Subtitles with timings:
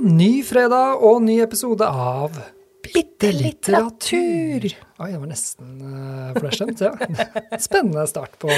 [0.00, 2.38] ny fredag og ny episode av
[2.80, 4.64] Bitte litteratur.
[4.64, 6.80] Oi, det var nesten uh, flashstemt.
[6.80, 6.94] Ja.
[7.66, 8.48] Spennende start på,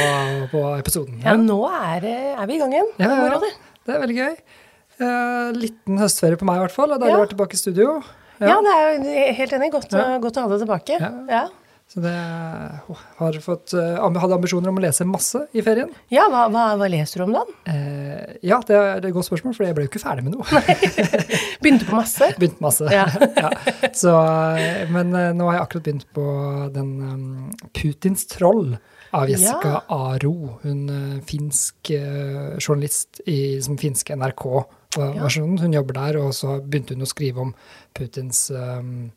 [0.52, 1.18] på episoden.
[1.24, 2.06] Ja, nå er,
[2.38, 2.92] er vi i gang igjen.
[3.02, 3.40] Ja, ja, ja.
[3.42, 3.50] det.
[3.90, 4.36] Er veldig gøy.
[5.02, 6.94] Uh, liten høstferie på meg i hvert fall.
[6.94, 7.96] Det er deilig å være tilbake i studio.
[8.42, 9.72] Ja, det er jeg helt enig.
[9.74, 11.02] Godt, godt å ha deg tilbake.
[11.02, 11.42] Ja.
[11.92, 12.12] Ja, Så det
[13.18, 15.90] har fått, eh, hadde ambisjoner om å lese masse i ferien.
[16.08, 17.42] Ja, hva, hva, hva leser du om da?
[17.68, 20.24] Eh, ja, det er det er et godt spørsmål, for jeg ble jo ikke ferdig
[20.24, 20.62] med noe.
[21.62, 22.30] Begynte på masse.
[22.40, 22.88] Begynte masse.
[22.92, 23.06] Ja.
[23.44, 23.52] ja.
[23.92, 24.14] Så,
[24.56, 26.26] eh, men eh, nå har jeg akkurat begynt på
[26.74, 27.24] den um,
[27.76, 28.76] Putins troll
[29.12, 29.80] av Jessica Ja.
[29.92, 30.58] Aro.
[30.62, 35.58] Hun uh, finsk uh, journalist i som finske NRK-versjonen.
[35.60, 37.52] Hun jobber der, og så begynte hun å skrive om
[37.96, 39.10] Putins um,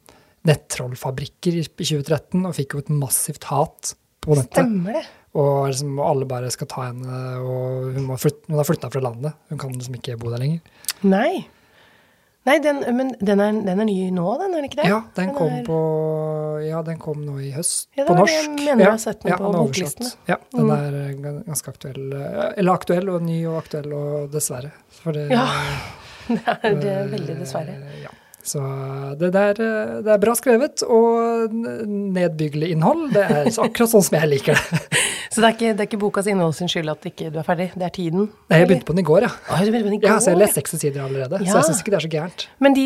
[0.45, 4.61] nettrollfabrikker i i 2013, og fikk jo et massivt hat på nettet.
[4.61, 5.05] Stemmer det.
[5.35, 9.33] Og liksom, alle bare skal ta henne, og hun, flytte, hun har flytta fra landet.
[9.51, 10.61] Hun kan liksom ikke bo der lenger.
[11.03, 11.45] Nei.
[12.45, 14.85] Nei, den, men den er, den er ny nå, den, er den ikke det?
[14.91, 15.77] Ja, den kom, er- på,
[16.61, 18.99] ja, den kom nå i høst, Ja, det på var det jeg mener jeg har
[19.01, 20.11] sett den ja, på den er boklistene.
[20.29, 20.73] Ja, den Mm.
[20.75, 22.03] er eh, ganske aktuell.
[22.13, 24.71] eh, Eller aktuell og ny og aktuell og dessverre.
[25.01, 25.47] For det, Ja,
[26.29, 27.75] Det er, det er veldig dessverre.
[27.81, 28.13] eh, Ja.
[28.45, 28.61] Så
[29.19, 29.57] det, der,
[30.05, 33.07] det er bra skrevet og nedbyggelig innhold.
[33.15, 34.81] Det er akkurat sånn som jeg liker det.
[35.29, 37.47] Så det er, ikke, det er ikke bokas innhold sin skyld at ikke du er
[37.47, 38.27] ferdig, det er tiden?
[38.51, 39.31] Nei, Jeg begynte på den i går, ja.
[39.49, 40.09] Ah, du begynte på den i går?
[40.11, 41.39] Ja, så jeg har lest 60 sider allerede.
[41.45, 42.47] Så jeg syns ikke det er så gærent.
[42.59, 42.85] Men de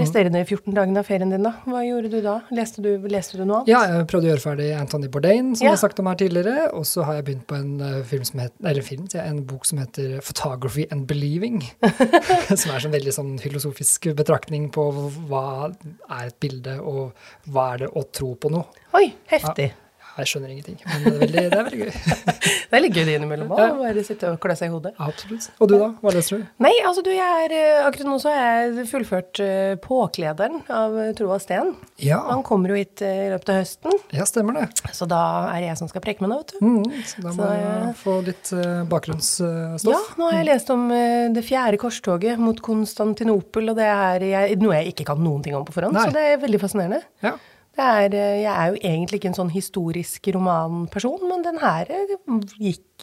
[0.00, 1.52] resterende 14 dagene av ferien din, da?
[1.66, 2.36] Hva gjorde du da?
[2.54, 3.72] Leste du, leste du noe annet?
[3.72, 5.70] Ja, jeg prøvde å gjøre ferdig Anthony Bourdain, som Ja.
[5.70, 6.68] jeg har sagt om her tidligere.
[6.74, 9.64] Og så har jeg begynt på en, eh, film som heter, eller film, en bok
[9.64, 11.62] som heter 'Photography and Believing'.
[12.56, 14.88] som er en veldig sånn filosofisk betraktning på
[15.28, 15.72] hva
[16.10, 17.12] er et bilde, og
[17.50, 18.66] hva er det å tro på noe.
[18.94, 19.72] Oi, heftig.
[20.20, 21.92] Jeg skjønner ingenting, men det er veldig, det er veldig gøy.
[22.70, 24.92] Det er litt gøy det innimellom òg, å bare sitte og klø seg i hodet.
[25.02, 25.48] Absolutt.
[25.58, 25.88] Og du, da?
[26.04, 26.44] Hva leser du?
[26.62, 30.94] Nei, altså du, jeg er eh, Akkurat nå så har jeg fullført eh, Påklederen av
[31.18, 31.72] Troas Troa Steen.
[32.02, 34.68] Ja, Han kommer jo hit eh, i løpet av høsten, ja stemmer det.
[34.96, 35.20] så da
[35.50, 36.62] er det jeg som skal preke med nå, vet du.
[36.62, 39.86] Mm, så da må Så, jeg få litt eh, bakgrunnsstoff.
[39.90, 44.26] Ja, nå har jeg lest om eh, det fjerde korstoget mot Konstantinopel, og det er
[44.30, 46.06] jeg, noe jeg ikke kan noen ting om på forhånd, Nei.
[46.08, 47.02] så det er veldig fascinerende.
[47.24, 47.34] Ja.
[47.78, 52.16] Er, eh, jeg er jo egentlig ikke en sånn historisk romanperson, men den her eh,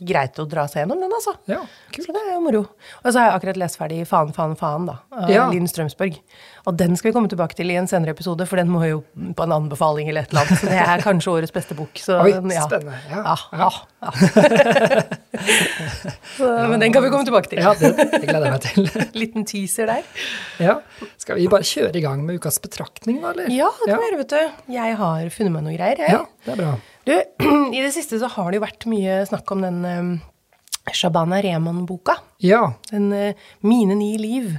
[0.02, 1.34] greit å dra seg gjennom, den altså.
[1.50, 1.62] ja.
[1.98, 2.62] Så det er jo moro.
[3.04, 5.48] Og så har jeg akkurat lest ferdig Faen, faen, faen, da, av Ja.
[5.52, 6.20] Linn Strømsborg.
[6.68, 9.00] Og den skal vi komme tilbake til i en senere episode, for den må jo
[9.16, 10.60] på en anbefaling eller et eller annet.
[10.62, 11.96] Så det er kanskje årets beste bok.
[12.02, 12.66] Så, Oi, ja.
[12.68, 12.98] spennende.
[13.10, 13.24] Ja.
[13.24, 13.70] Ja, ja,
[14.04, 15.04] ja.
[16.38, 17.62] så, men den kan vi komme tilbake til.
[17.64, 18.90] Ja, det, det gleder jeg meg til.
[19.22, 20.04] Liten teaser der.
[20.64, 20.78] Ja.
[21.22, 23.50] Skal vi bare kjøre i gang med ukas betraktning, da, eller?
[23.54, 24.62] Ja, det kan vi gjøre, vet du.
[24.78, 26.20] Jeg har funnet meg noe greier, jeg.
[26.20, 26.76] Ja, det er bra.
[27.08, 27.14] Du,
[27.78, 30.14] i det siste så har det jo vært mye snakk om den um,
[30.92, 32.18] Shabana Rehman-boka.
[32.44, 32.74] Ja.
[32.92, 34.54] Den eh, Mine ni liv.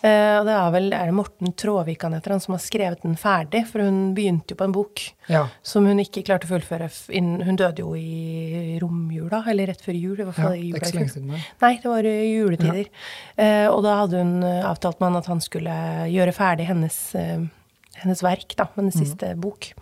[0.00, 3.02] Eh, og det er vel er det Morten Tråvik han heter, han som har skrevet
[3.04, 3.66] den ferdig.
[3.68, 5.42] For hun begynte jo på en bok Ja.
[5.60, 6.88] som hun ikke klarte å fullføre.
[7.12, 10.16] innen- Hun døde jo i romjula, eller rett før jul.
[10.20, 10.42] i hvert ja.
[10.44, 11.28] fall Det i er jula ikke så lenge siden.
[11.60, 11.74] Nei.
[11.82, 12.88] Det var juletider.
[13.36, 15.76] Eh, og da hadde hun eh, avtalt med han at han skulle
[16.08, 17.44] gjøre ferdig hennes, eh,
[18.00, 19.72] hennes verk, da, hennes siste bok.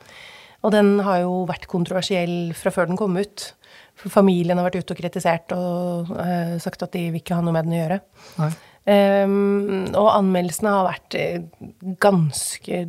[0.67, 3.53] Og den har jo vært kontroversiell fra før den kom ut.
[3.99, 7.45] For familien har vært ute og kritisert og uh, sagt at de vil ikke ha
[7.45, 8.01] noe med den å gjøre.
[8.89, 11.43] Ehm, og anmeldelsene har vært eh,
[12.01, 12.87] ganske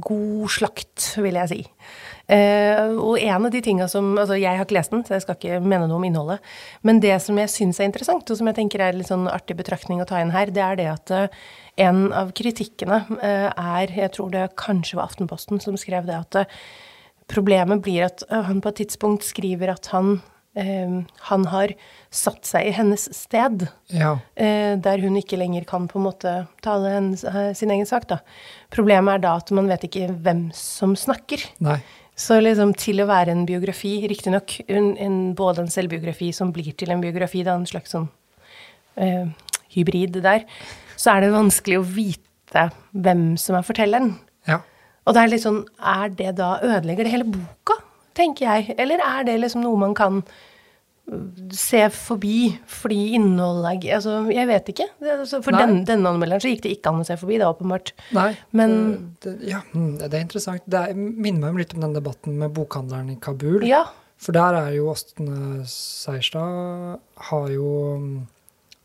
[0.00, 1.58] god slakt, vil jeg si.
[2.30, 5.24] Uh, og en av de tinga som Altså, jeg har ikke lest den, så jeg
[5.24, 6.44] skal ikke mene noe om innholdet.
[6.86, 9.58] Men det som jeg syns er interessant, og som jeg tenker er litt sånn artig
[9.58, 11.42] betraktning å ta inn her, det er det at eh,
[11.80, 16.42] en av kritikkene eh, er Jeg tror det kanskje var Aftenposten som skrev det at
[16.42, 16.58] eh,
[17.30, 20.20] problemet blir at eh, han på et tidspunkt skriver at han
[20.50, 21.70] han har
[22.10, 23.68] satt seg i hennes sted.
[23.94, 24.16] Ja.
[24.34, 26.32] Der hun ikke lenger kan på en måte
[26.66, 27.22] tale hennes,
[27.56, 28.08] sin egen sak.
[28.10, 28.18] Da.
[28.74, 31.46] Problemet er da at man vet ikke hvem som snakker.
[31.62, 31.78] Nei.
[32.20, 34.58] Så liksom til å være en biografi, riktignok
[35.38, 38.10] både en selvbiografi som blir til en biografi, er en slags sånn
[39.00, 39.30] eh,
[39.72, 40.44] hybrid der,
[41.00, 44.14] så er det vanskelig å vite hvem som er fortelleren.
[44.48, 44.60] Ja.
[45.06, 47.78] Og det er litt sånn, er det da ødelegger det hele boka,
[48.18, 48.76] tenker jeg?
[48.80, 51.22] Eller er det liksom noe man kan øh,
[51.56, 54.88] se forbi fordi innholdet er Altså, jeg vet ikke.
[55.14, 57.54] Altså, for den, denne anmelderen så gikk det ikke an å se forbi, det er
[57.54, 57.94] åpenbart.
[58.16, 58.28] Nei.
[58.52, 58.76] Men-
[59.22, 60.66] det, det, ja, mm, det er interessant.
[60.68, 63.64] Det er, minner meg litt om den debatten med bokhandleren i Kabul.
[63.68, 63.86] Ja.
[64.20, 67.00] For der er jo Åsne Seierstad
[67.30, 67.70] har jo
[68.02, 68.20] mm,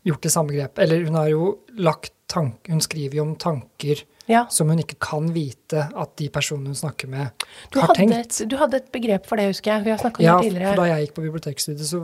[0.06, 0.78] gjort det samme grep.
[0.82, 1.48] Eller hun har jo
[1.78, 4.44] lagt tank, Hun skriver jo om tanker Ja.
[4.50, 7.30] som hun ikke kan vite at de personene hun snakker med,
[7.72, 8.14] Du har tenkt.
[8.40, 9.84] et, du hadde et begrep for det, husker jeg.
[9.84, 10.72] Vi har snakka om Ja, det tidligere.
[10.74, 12.00] for da jeg gikk på bibliotekstudiet, så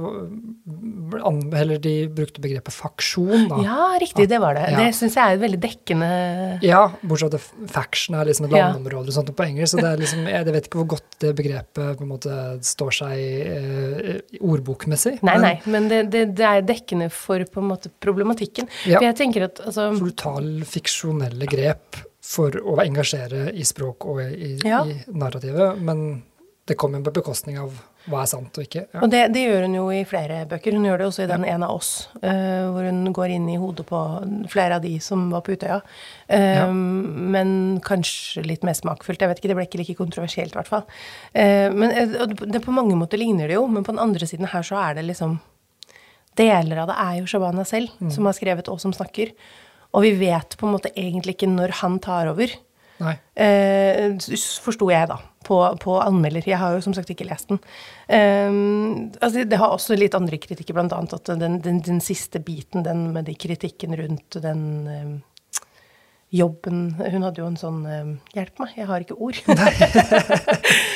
[1.62, 3.58] eller de brukte begrepet faksjon, da.
[3.64, 4.68] Ja, riktig, det var det.
[4.72, 4.78] Ja.
[4.84, 6.08] Det syns jeg er et veldig dekkende
[6.64, 8.72] Ja, bortsett fra at faction er liksom et Ja.
[8.72, 11.34] landområde og sånt på engelsk, så det er liksom, jeg vet ikke hvor godt det
[11.36, 15.18] begrepet på en måte står seg eh, ordbokmessig.
[15.22, 18.68] Nei, men nei, men det, det, det er dekkende for på en måte problematikken.
[18.86, 18.98] Ja.
[18.98, 24.56] For jeg tenker at altså Brutal fiksjonelle grep for å engasjere i språk og i,
[24.64, 24.84] Ja.
[24.86, 26.22] i narrativet, men
[26.66, 27.74] det kommer jo på bekostning av
[28.06, 28.84] hva er sant og ikke.
[28.94, 29.00] Ja.
[29.02, 30.74] Og det, det gjør hun jo i flere bøker.
[30.74, 33.58] Hun gjør det også i den ene av oss, uh, hvor hun går inn i
[33.62, 34.00] hodet på
[34.50, 35.80] flere av de som var på Utøya.
[36.30, 36.66] Uh, Ja.
[36.72, 39.22] Men kanskje litt mer smakfullt.
[39.22, 40.86] Jeg vet ikke, Det ble ikke like kontroversielt, i hvert fall.
[41.34, 41.94] Uh, men
[42.50, 44.94] det, på mange måter ligner det jo, men på den andre siden her så er
[44.98, 45.40] det liksom
[46.38, 49.34] Deler av det er jo Shabana selv som har skrevet og som snakker.
[49.92, 52.54] Og vi vet på en måte egentlig ikke når han tar over.
[53.02, 53.16] Nei.
[53.34, 54.14] Eh,
[54.62, 56.46] Forsto jeg, da, på, på anmelder.
[56.46, 57.60] Jeg har jo som sagt ikke lest den.
[58.06, 58.48] Eh,
[59.20, 62.86] altså, det har også litt andre kritikker, blant annet at den, den, den siste biten,
[62.86, 65.12] den med de kritikken rundt den eh,
[66.32, 69.36] jobben Hun hadde jo en sånn eh, Hjelp meg, jeg har ikke ord.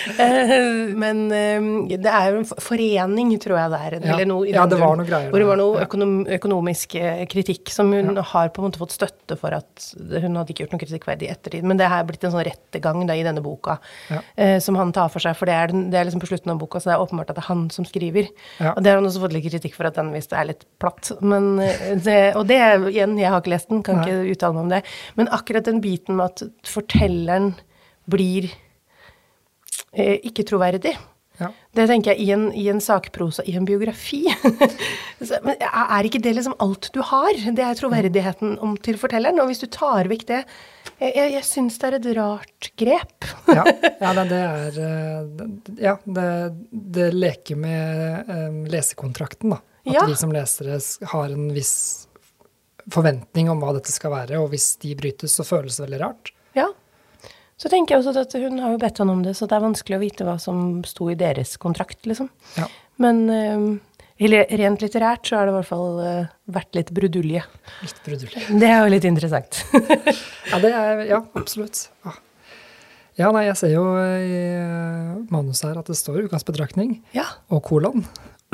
[0.06, 3.96] Eh, Men eh, det er jo en forening, tror jeg det er.
[3.98, 4.12] Ja.
[4.14, 6.94] Eller noe Ja, det var noe greier Hvor det var noe økonom, økonomisk
[7.32, 10.76] kritikk som hun har på en måte fått støtte for at hun hadde ikke gjort
[10.76, 11.66] noe kritikkverdig i ettertid.
[11.66, 13.76] Men det har blitt en sånn rettergang da, i denne boka
[14.12, 14.22] Ja.
[14.62, 15.34] som han tar for seg.
[15.36, 17.40] For det er, det er liksom på slutten av boka, så det er åpenbart at
[17.40, 18.30] det er han som skriver.
[18.62, 18.72] Ja.
[18.76, 21.10] Og det har han også fått litt kritikk for at den visst er litt platt.
[21.20, 22.60] Men det, og det,
[22.94, 24.06] igjen, jeg har ikke lest den, kan Nei.
[24.06, 24.82] ikke uttale meg om det.
[25.18, 27.54] Men akkurat den biten med at fortelleren
[28.10, 28.48] blir
[29.92, 30.94] eh, ikke troverdig.
[31.36, 31.50] Ja.
[31.76, 34.22] Det tenker jeg i en, i en sakprosa, i en biografi.
[35.20, 37.36] Så, Men er ikke det liksom alt du har?
[37.52, 39.40] Det er troverdigheten om, til fortelleren.
[39.42, 40.40] Og hvis du tar vekk det
[40.96, 43.28] Jeg, jeg, jeg syns det er et rart grep.
[43.52, 43.66] ja,
[44.00, 45.46] ja det er eh,
[45.90, 46.28] Ja, det,
[46.72, 49.60] det leker med um, lesekontrakten, da.
[49.86, 50.06] At Ja.
[50.08, 50.80] vi som lesere
[51.12, 51.74] har en viss
[52.92, 56.32] forventning om hva dette skal være, og hvis de brytes, så føles det veldig rart.
[56.58, 56.68] Ja.
[57.56, 59.64] Så tenker jeg også at hun har jo bedt han om det, så det er
[59.64, 62.28] vanskelig å vite hva som sto i deres kontrakt, liksom.
[62.58, 62.68] Ja.
[63.00, 63.24] Men
[64.16, 67.42] eller rent litterært så har det i hvert fall eh, vært litt brudulje.
[67.84, 68.44] Litt brudulje.
[68.48, 69.60] Det er jo litt interessant.
[70.46, 71.80] Ja, det er, ja absolutt.
[72.06, 72.12] Ja.
[73.18, 77.26] ja, nei, jeg ser jo i eh, manuset her at det står utgangsbetraktning ja.
[77.50, 78.06] og kolon.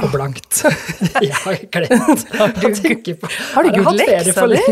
[0.02, 0.62] Og blankt.
[1.22, 4.62] Jeg har glemt å tenke på har du ferie leksa di?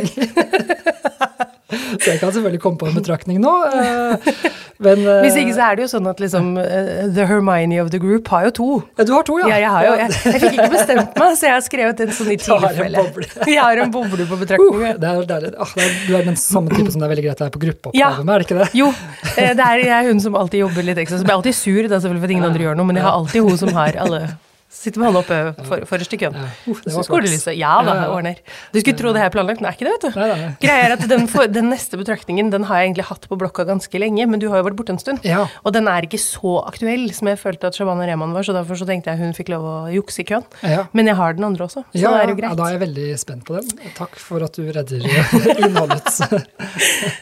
[1.71, 3.51] Så jeg kan selvfølgelig komme på en betraktning nå.
[3.71, 4.31] eh,
[4.83, 7.93] Men eh, Hvis ikke så er det jo sånn at liksom eh, The Hermione of
[7.93, 8.67] the group har jo to.
[8.99, 9.51] ja, Du har to, ja.
[9.53, 12.13] Ja, jeg har jo jeg, jeg fikk ikke bestemt meg, så jeg har skrevet en
[12.17, 13.05] sånn i tilfelle.
[13.47, 14.99] Jeg har en boble på Uh, betraktning.
[15.05, 15.53] det er deilig.
[15.63, 17.55] Ah, det er, du er den samme type som det er veldig greit å være
[17.59, 18.11] på gruppeoppgave Ja.
[18.19, 18.71] med, er det ikke det?
[18.81, 18.91] Jo,
[19.39, 21.21] det er jeg er hun som alltid jobber litt ekstra.
[21.23, 23.07] Så blir jeg alltid sur da, selvfølgelig for at ingen andre gjør noe, men jeg
[23.07, 24.25] har alltid hun som har alle
[24.71, 26.37] Sitter med hånda oppe for, forrest i køen.
[26.39, 26.49] Ja.
[26.71, 27.57] Uh, skolelyset.
[27.59, 28.11] Ja da, Ja, ja.
[28.15, 28.37] ordner.
[28.71, 30.19] Du skulle tro det her er planlagt, men det er ikke det, vet du.
[30.21, 30.51] Nei, nei.
[30.63, 33.67] Greia er at den, for, den neste betraktningen den har jeg egentlig hatt på blokka
[33.67, 35.27] ganske lenge, men du har jo vært borte en stund.
[35.27, 35.43] Ja.
[35.67, 38.79] Og den er ikke så aktuell som jeg følte at Shabana Rehman var, så derfor
[38.79, 40.47] så tenkte jeg hun fikk lov å jukse i køen.
[40.63, 40.87] Ja.
[40.95, 42.83] Men jeg har den andre også, så Ja, det er jo ja, da er jeg
[42.85, 43.75] veldig spent på den.
[43.99, 45.03] Takk for at du redder
[45.59, 46.15] innholdet.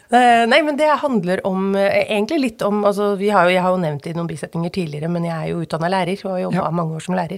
[0.09, 3.63] Eh, Nei, men det handler om eh, egentlig litt om altså vi har jo, Jeg
[3.65, 6.33] har jo nevnt det i noen bisetninger tidligere, men jeg er jo utdanna lærer og
[6.33, 7.38] har jobba mange år som lærer.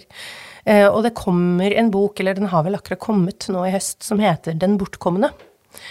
[0.64, 4.02] Eh, og det kommer en bok, eller den har vel akkurat kommet nå i høst,
[4.04, 5.32] som heter Den bortkomne,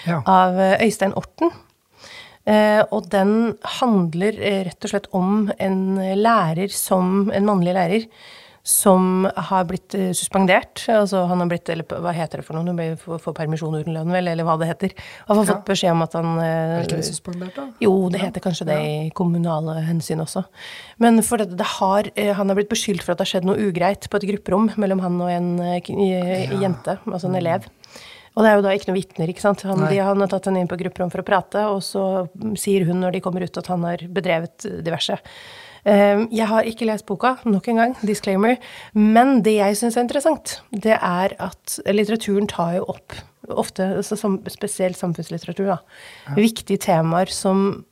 [0.05, 0.21] Ja.
[0.27, 1.51] av eh, Øystein Orten.
[2.45, 5.79] Eh, og den handler rett og slett om en
[6.17, 8.05] lærer som En mannlig lærer
[8.63, 10.83] som har blitt eh, suspendert.
[10.91, 12.75] Altså han har blitt Eller hva heter det for noe?
[12.75, 14.27] Du får får permisjon uten lønn, vel?
[14.27, 14.93] Eller hva det heter.
[15.29, 15.53] Han har Ja.
[15.55, 17.67] fått beskjed om at han eh, Er ikke det suspendert, da?
[17.81, 20.43] jo, det heter kanskje det i kommunale hensyn også.
[20.99, 23.45] Men for det, det har, eh, han har blitt beskyldt for at det har skjedd
[23.49, 26.59] noe ugreit på et grupperom mellom han og en Ja.
[26.59, 27.65] jente, altså en elev.
[28.37, 29.63] Og det er jo da ikke noen vitner, ikke sant.
[29.63, 32.53] Han, de, han har tatt henne inn på grupperom for å prate, og så mm,
[32.55, 35.17] sier hun når de kommer ut at han har bedrevet diverse.
[35.85, 38.57] Eh, Jeg har ikke lest boka, nok en gang, disclaimer.
[38.93, 43.13] Men det jeg syns er interessant, det er at litteraturen tar jo opp,
[43.49, 45.77] ofte spesielt samfunnslitteratur, da,
[46.35, 47.85] viktige temaer som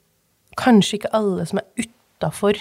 [0.58, 2.58] kanskje ikke alle som er utafor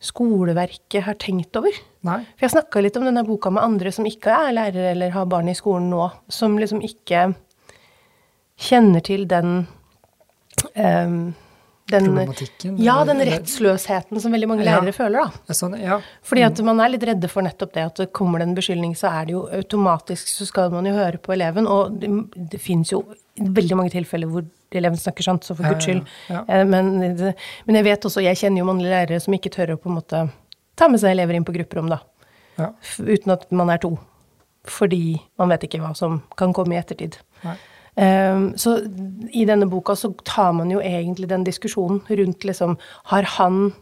[0.00, 1.74] skoleverket, har tenkt over.
[2.08, 2.22] Nei.
[2.38, 5.26] For jeg snakka litt om denne boka med andre som ikke er lærere eller har
[5.28, 7.34] barn i skolen nå, som liksom ikke
[8.60, 9.66] kjenner til den
[10.74, 11.34] ehm,
[11.90, 14.78] den, Problematikken, Ja, den rettsløsheten som veldig mange Ja.
[14.80, 15.54] lærere føler, da.
[15.54, 16.00] Sånn, ja.
[16.22, 19.10] Fordi at man er litt redde for nettopp det at kommer det en beskyldning, så
[19.12, 21.66] er det jo automatisk så skal man jo høre på eleven.
[21.66, 22.10] Og det,
[22.50, 23.02] det fins jo
[23.40, 26.06] veldig mange tilfeller hvor eleven snakker sant, så for Ja, guds ja, skyld.
[26.30, 26.44] ja.
[26.48, 26.98] Eh, Men,
[27.66, 29.96] men jeg vet også, jeg kjenner jo mannlige lærere som ikke tør å på en
[30.00, 30.30] måte
[30.76, 32.00] ta med seg elever inn på grupperom, da.
[32.58, 32.70] Ja.
[32.98, 33.98] Uten at man er to.
[34.68, 37.16] Fordi man vet ikke hva som kan komme i ettertid.
[37.44, 37.56] Nei.
[37.96, 38.76] Um, så
[39.34, 42.76] i denne boka så tar man jo egentlig den diskusjonen rundt liksom
[43.10, 43.72] Har han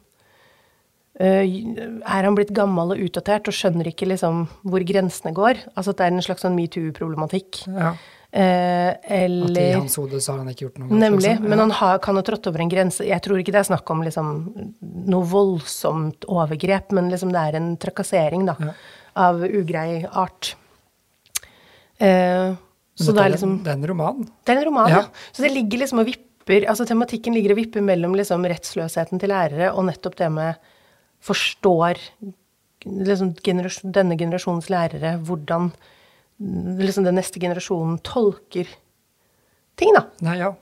[1.21, 5.61] uh, Er han blitt gammel og utdatert og skjønner ikke liksom hvor grensene går?
[5.77, 7.67] Altså at det er en slags sånn metoo-problematikk.
[7.69, 7.93] ja.
[8.31, 11.01] Eh, At i eller hans hode så har han ikke gjort noe galt.
[11.01, 11.31] Nemlig.
[11.31, 11.47] liksom.
[11.49, 13.07] Men han har, kan ha trådt over en grense.
[13.09, 14.33] Jeg tror ikke det er snakk om liksom,
[15.09, 18.75] noe voldsomt overgrep, men liksom det er en trakassering da, Ja.
[19.17, 20.51] av ugrei art.
[21.99, 22.53] Eh,
[22.99, 24.25] så det er liksom Det er en roman.
[24.45, 25.05] Det er en roman, ja.
[25.05, 25.29] Ja.
[25.33, 26.25] Så det ligger liksom og vipper
[26.69, 30.55] Altså tematikken ligger og vipper mellom liksom rettsløsheten til lærere og nettopp det med
[31.21, 31.99] forstår
[32.87, 35.73] liksom generasjon, denne generasjonens lærere hvordan
[36.79, 38.69] liksom den neste generasjonen tolker
[39.79, 40.05] ting, da.
[40.23, 40.53] Nei, ja.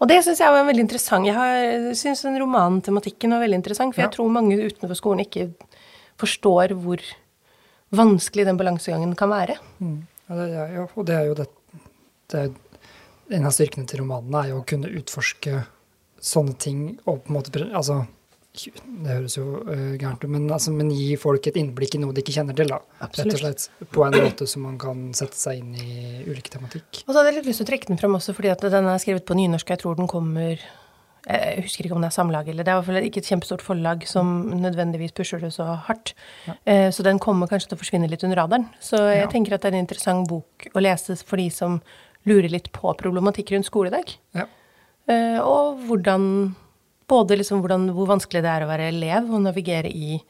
[0.00, 1.26] Og det syns jeg var veldig interessant.
[1.28, 4.06] Jeg syns den romantematikken var veldig interessant, for Ja.
[4.08, 5.50] jeg tror mange utenfor skolen ikke
[6.20, 7.00] forstår hvor
[7.92, 9.56] vanskelig den balansegangen kan være.
[9.80, 10.06] Mm.
[10.30, 10.86] Ja, det, ja, ja.
[10.94, 11.48] Og det er jo det,
[12.30, 12.54] det er,
[13.34, 15.60] En av styrkene til romanene er jo å kunne utforske
[16.20, 18.02] sånne ting og på en måte Altså,
[18.50, 22.14] det høres jo uh, gærent ut, men, altså, men gi folk et innblikk i noe
[22.14, 22.72] de ikke kjenner til.
[22.72, 22.80] da.
[23.06, 23.36] Absolutt.
[23.36, 23.90] Rett og slett.
[23.94, 27.04] På en måte som man kan sette seg inn i ulike tematikk.
[27.04, 28.90] Og så hadde jeg litt lyst til å trekke den frem også, fordi at den
[28.90, 29.70] er skrevet på nynorsk.
[29.70, 30.58] Jeg tror den kommer
[31.28, 33.28] Jeg husker ikke om det er samlag, eller det er i hvert fall ikke et
[33.28, 36.14] kjempestort forlag som nødvendigvis pusher det så hardt.
[36.46, 36.54] Ja.
[36.90, 38.68] Så den kommer kanskje til å forsvinne litt under radaren.
[38.80, 39.26] Så jeg Ja.
[39.28, 41.82] tenker at det er en interessant bok å lese for de som
[42.24, 44.16] lurer litt på problematikk rundt skoledag.
[44.34, 44.46] Ja.
[45.08, 46.54] Eh, Og hvordan
[47.08, 50.22] Både liksom hvordan, hvor vanskelig det er å være elev og navigere i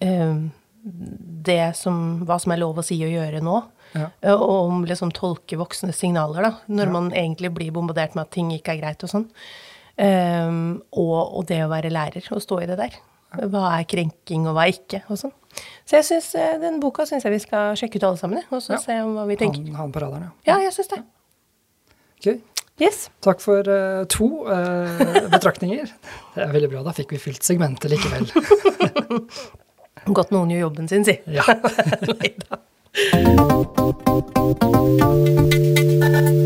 [0.00, 0.34] eh,
[0.84, 3.64] det som Hva som er lov å si og gjøre nå.
[3.94, 4.08] Ja.
[4.22, 6.90] Eh, Og om liksom tolke voksne signaler, da, når Ja.
[6.92, 9.30] man egentlig blir bombardert med at ting ikke er greit og sånn.
[9.96, 12.96] Um, og, og det å være lærer, og stå i det der.
[13.36, 15.32] Hva er krenking, og hva er ikke, og sånn.
[15.88, 18.60] Så jeg synes, eh, den boka syns jeg vi skal sjekke ut alle sammen, og
[18.60, 18.80] så Ja.
[18.82, 19.62] se om hva vi tenker.
[19.70, 20.52] Han, han på radaren, ja.
[20.52, 21.00] Ja, jeg syns det.
[22.20, 22.36] Okay.
[22.78, 23.06] Yes.
[23.24, 24.98] Takk for uh, to uh,
[25.32, 25.88] betraktninger.
[26.34, 26.82] Det er veldig bra.
[26.84, 28.28] Da fikk vi fylt segmentet likevel.
[30.16, 31.16] Godt noen gjør jobben sin, si.
[31.32, 31.42] Ja.
[32.20, 32.60] Neida.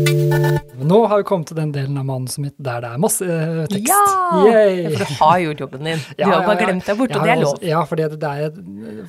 [0.81, 3.61] Nå har vi kommet til den delen av manuset mitt der det er masse eh,
[3.71, 3.91] tekst.
[3.91, 4.43] Ja!
[4.47, 4.85] Yay!
[4.95, 6.01] For du har gjort jobben din.
[6.07, 6.67] Du Ja, har bare ja.
[6.69, 7.59] glemt deg bort, og det er lov.
[7.65, 8.55] Ja, for det, det er,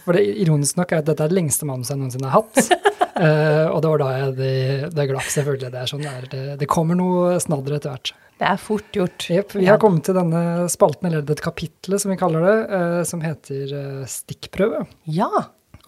[0.05, 2.73] for det ironisk nok er at dette er det lengste manuset jeg noensinne har hatt.
[3.17, 4.53] uh, og det var da jeg det,
[4.99, 5.73] det glapp, selvfølgelig.
[5.77, 6.29] Det er sånn er.
[6.33, 8.13] Det, det kommer noe snadder etter hvert.
[8.43, 9.27] Det er fort gjort.
[9.31, 13.01] Yep, Vi har kommet til denne spalten, eller dette kapitlet som vi kaller det, uh,
[13.09, 14.85] som heter stikkprøve.
[15.07, 15.31] Ja.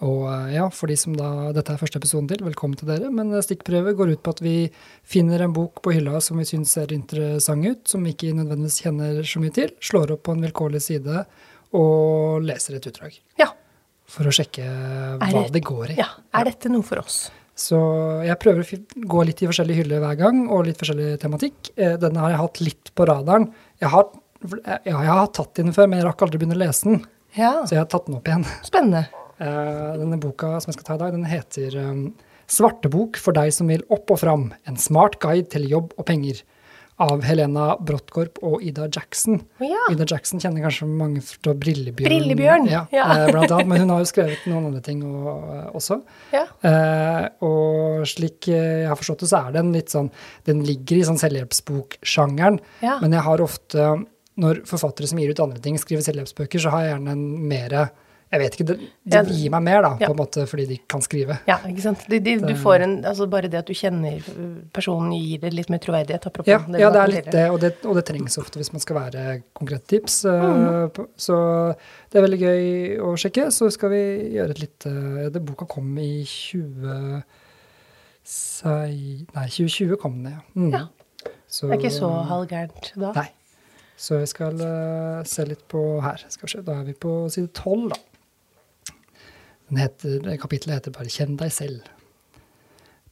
[0.03, 3.07] Og eh, ja, for de som da Dette er første episoden til, velkommen til dere.
[3.15, 4.55] Men eh, stikkprøve går ut på at vi
[5.07, 8.81] finner en bok på hylla som vi syns ser interessant ut, som vi ikke nødvendigvis
[8.83, 11.23] kjenner så mye til, slår opp på en vilkårlig side
[11.75, 13.15] og leser et utdrag.
[13.39, 13.49] Ja.
[14.11, 14.63] For å sjekke
[15.17, 15.95] hva det- det går i.
[15.97, 16.09] ja.
[16.33, 17.31] Er dette noe for oss?
[17.55, 17.79] Så
[18.27, 21.71] jeg prøver å gå litt i forskjellige hyller hver gang, og litt forskjellig tematikk.
[21.77, 23.47] Eh, Denne har jeg hatt litt på radaren.
[23.79, 24.09] Jeg har,
[24.67, 27.05] ja, jeg har tatt den før, men jeg rakk aldri begynne å lese den.
[27.37, 27.63] Ja.
[27.63, 28.43] Så jeg har tatt den opp igjen.
[28.61, 29.07] Spennende.
[29.39, 32.03] Eh, Denne boka som jeg skal ta i dag, den heter um,
[32.47, 34.49] Svartebok for deg som vil opp og fram.
[34.69, 36.43] En smart guide til jobb og penger.
[37.01, 39.41] Av Helena Brottkorp og Ida Jackson.
[39.59, 39.81] Ja.
[39.91, 42.07] Ida Jackson kjenner kanskje mange fra Brillebjørn.
[42.07, 43.07] Brillebjørn, Ja, ja.
[43.17, 43.67] eh, blant annet.
[43.67, 45.97] Men hun har jo skrevet noen andre ting og, eh, også.
[46.31, 46.45] Ja.
[46.63, 50.07] Eh, og slik eh, jeg har forstått det, så er den litt sånn
[50.47, 52.61] Den ligger i sånn selvhjelpsboksjangeren.
[52.85, 52.99] Ja.
[53.01, 53.89] Men jeg har ofte,
[54.39, 57.89] når forfattere som gir ut andre ting, skriver selvhjelpsbøker, så har jeg gjerne en mere
[58.33, 60.07] Jeg vet ikke, De, de gir meg mer, da, Ja.
[60.09, 61.37] på en måte fordi de kan skrive.
[61.47, 62.01] Ja, ikke sant.
[62.09, 64.17] De, de, du får en, altså bare det at du kjenner
[64.73, 66.25] personen, gir det litt mer troverdighet.
[66.27, 68.73] Apropos Ja, det ja, det er litt det, og det, og det trengs ofte hvis
[68.73, 70.25] man skal være konkrete tips.
[70.25, 71.07] eh, Mhm.
[71.15, 71.37] Så
[72.11, 73.47] det er veldig gøy å sjekke.
[73.53, 74.03] Så skal vi
[74.35, 77.23] gjøre et lite det Boka kom i 20...
[78.23, 80.41] sei- Nei, 2020 kom den, ja.
[80.55, 80.71] Mm.
[80.73, 80.87] Ja.
[81.47, 83.11] Så, Det er ikke så halvgærent da.
[83.15, 83.29] Nei.
[83.97, 86.19] Så vi skal uh, se litt på her.
[86.27, 87.95] Skal vi se, Da er vi på side 12, da.
[89.73, 91.87] Heter, kapitlet heter bare 'Kjenn deg selv'.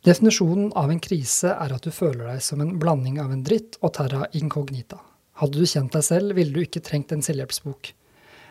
[0.03, 3.77] Definisjonen av en krise er at du føler deg som en blanding av en dritt
[3.81, 4.99] og terra incognita.
[5.39, 7.93] Hadde du kjent deg selv, ville du ikke trengt en selvhjelpsbok.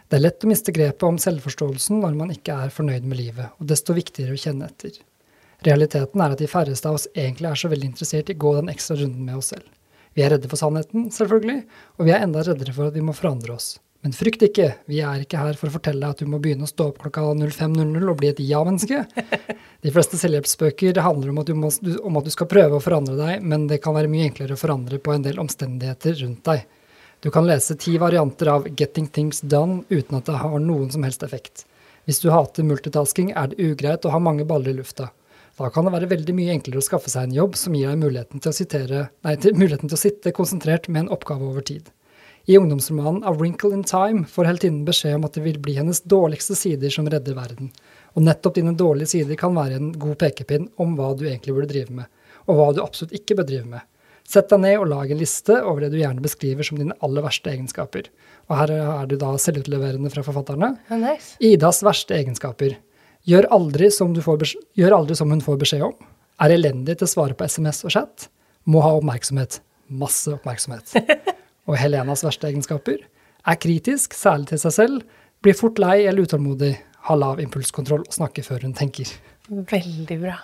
[0.08, 3.52] Det er lett å miste grepet om selvforståelsen når man ikke er fornøyd med livet,
[3.60, 4.96] og desto viktigere å kjenne etter.
[5.62, 8.56] Realiteten er at de færreste av oss egentlig er så veldig interessert i å gå
[8.56, 9.68] den ekstra runden med oss selv.
[10.16, 11.62] Vi er redde for sannheten, selvfølgelig,
[11.96, 13.76] og vi er enda reddere for at vi må forandre oss.
[14.02, 16.66] Men frykt ikke, vi er ikke her for å fortelle deg at du må begynne
[16.66, 19.04] å stå opp klokka 05.00 og bli et ja-menneske.
[19.84, 21.70] De fleste selvhjelpsbøker handler om at, må,
[22.02, 24.60] om at du skal prøve å forandre deg, men det kan være mye enklere å
[24.60, 26.66] forandre på en del omstendigheter rundt deg.
[27.22, 31.06] Du kan lese ti varianter av 'Getting Things Done' uten at det har noen som
[31.06, 31.62] helst effekt.
[32.02, 35.12] Hvis du hater multitasking, er det ugreit å ha mange baller i lufta.
[35.54, 38.02] Da kan det være veldig mye enklere å skaffe seg en jobb som gir deg
[38.02, 41.62] muligheten til å, sitere, nei, til, muligheten til å sitte konsentrert med en oppgave over
[41.62, 41.92] tid.
[42.50, 46.02] I ungdomsromanen A Wrinkle in Time får heltinnen beskjed om at det vil bli hennes
[46.02, 47.70] dårligste sider som redder verden.
[48.16, 51.70] Og nettopp dine dårlige sider kan være en god pekepinn om hva du egentlig burde
[51.70, 52.10] drive med,
[52.50, 53.86] og hva du absolutt ikke bør drive med.
[54.28, 57.24] Sett deg ned og lag en liste over det du gjerne beskriver som dine aller
[57.24, 58.08] verste egenskaper.
[58.50, 60.72] Og her er du da selvutleverende fra forfatterne.
[60.90, 61.34] Oh, nice.
[61.42, 62.76] Idas verste egenskaper.
[63.28, 65.94] Gjør aldri, gjør aldri som hun får beskjed om.
[66.42, 68.26] Er elendig til å svare på SMS og chat.
[68.66, 69.60] Må ha oppmerksomhet.
[69.92, 70.94] Masse oppmerksomhet.
[71.70, 73.04] Og Helenas verste egenskaper.
[73.46, 75.20] Er kritisk, særlig til seg selv.
[75.42, 76.74] Blir fort lei eller utålmodig.
[77.08, 79.10] Har lav impulskontroll og snakker før hun tenker.
[79.50, 80.36] Veldig bra.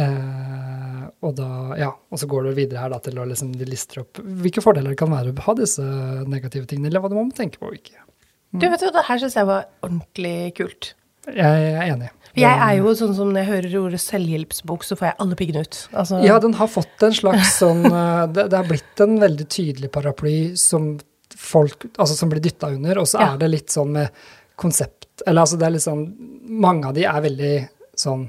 [0.00, 1.48] Eh, og, da,
[1.80, 4.62] ja, og så går du videre her da, til å liksom, de lister opp hvilke
[4.62, 5.84] fordeler det kan være å ha disse
[6.30, 7.98] negative tingene, eller hva du må tenke på og ikke.
[8.54, 8.60] Mm.
[8.62, 10.92] Du vet jo, Det her syns jeg var ordentlig kult.
[11.30, 12.10] Jeg er enig.
[12.38, 15.64] Jeg er jo sånn som når jeg hører ordet selvhjelpsbok, så får jeg alle piggene
[15.66, 15.78] ut.
[15.90, 19.46] Altså, ja, den har fått en slags sånn eh, det, det har blitt en veldig
[19.50, 20.92] tydelig paraply som
[21.40, 23.32] folk Altså som blir dytta under, og så ja.
[23.32, 24.22] er det litt sånn med
[24.60, 26.02] konsept Eller altså det er litt sånn
[26.60, 27.54] Mange av de er veldig
[28.02, 28.26] sånn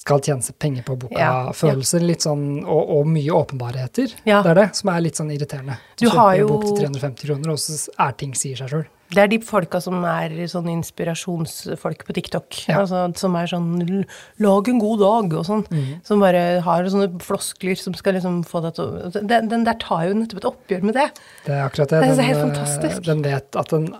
[0.00, 2.04] skal tjene seg penger på boka-følelser.
[2.06, 2.20] Ja, ja.
[2.24, 4.14] sånn, og, og mye åpenbarheter.
[4.24, 4.40] Ja.
[4.46, 5.76] Det er det som er litt sånn irriterende.
[5.96, 6.46] Du, du kjøper jo...
[6.46, 7.76] en bok til 350 kroner, og så
[8.06, 8.88] er ting sier seg sjøl.
[9.10, 12.60] Det er de folka som er sånn inspirasjonsfolk på TikTok.
[12.70, 12.78] Ja.
[12.84, 15.64] Altså, som er sånn 'lag en god dag' og sånn.
[15.66, 15.88] Mm.
[16.06, 19.66] Som bare har sånne floskler som skal liksom få deg til å altså, den, den,
[19.66, 21.08] der tar jo nettopp et oppgjør med det.
[21.48, 22.04] Det er akkurat det.
[22.04, 23.02] det er den, helt fantastisk.
[23.10, 23.90] Den vet at den,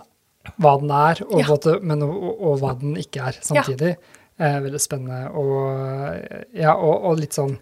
[0.63, 1.77] hva den er, og, ja.
[1.83, 3.93] men, og, og, hva den ikke er samtidig.
[3.99, 4.20] Ja.
[4.41, 5.29] Eh, veldig spennende.
[5.37, 7.53] Og, ja, og, og litt sånn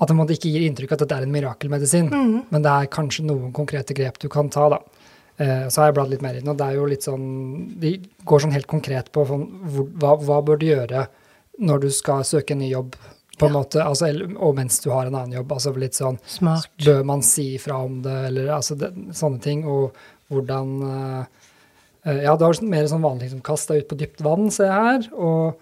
[0.00, 2.36] at det ikke gir inntrykk av at dette er en mirakelmedisin, mm.
[2.48, 4.68] men det er kanskje noen konkrete grep du kan ta.
[4.72, 4.78] da.
[5.36, 7.26] Eh, så har jeg bladd litt mer inn, og det er jo litt sånn
[7.80, 7.94] De
[8.28, 9.44] går sånn helt konkret på sånn,
[10.00, 11.06] hva, hva, bør du gjøre
[11.60, 12.96] når du skal søke en ny jobb,
[13.40, 13.56] på en ja.
[13.56, 14.08] måte, altså,
[14.40, 15.52] og mens du har en annen jobb.
[15.56, 16.68] altså litt sånn, Smart.
[16.84, 19.96] Bør man si fra om det, eller altså det, sånne ting, og
[20.32, 21.39] hvordan uh,
[22.04, 24.84] Ja, du har mer sånn vanlig liksom, kast deg ut på dypt vann, ser jeg
[24.86, 25.58] her, og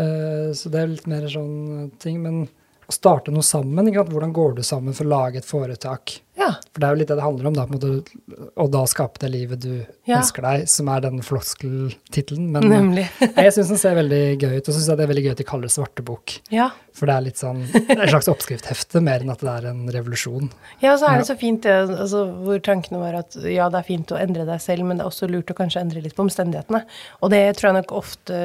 [0.00, 2.22] uh, så det er litt mer sånn ting.
[2.24, 2.46] Men
[2.86, 6.16] å starte noe sammen, hvordan går du sammen for å lage et foretak?
[6.36, 6.50] Ja.
[6.72, 8.82] For det er jo litt det det handler om, da, på en måte, å da
[8.90, 9.72] skape det livet du
[10.06, 10.18] ja.
[10.18, 12.50] ønsker deg, som er den floskeltittelen.
[12.52, 13.06] Men Nemlig.
[13.24, 15.48] jeg syns den ser veldig gøy ut, og syns det er veldig gøy at de
[15.48, 16.36] kaller det svartebok.
[16.52, 16.70] Ja.
[16.96, 20.48] For det er litt sånn et slags oppskrifthefte, mer enn at det er en revolusjon.
[20.80, 23.82] Ja, og så er det så fint det, altså, hvor tankene var at ja, det
[23.82, 26.16] er fint å endre deg selv, men det er også lurt å kanskje endre litt
[26.16, 26.82] på omstendighetene.
[27.20, 28.38] Og det tror jeg nok ofte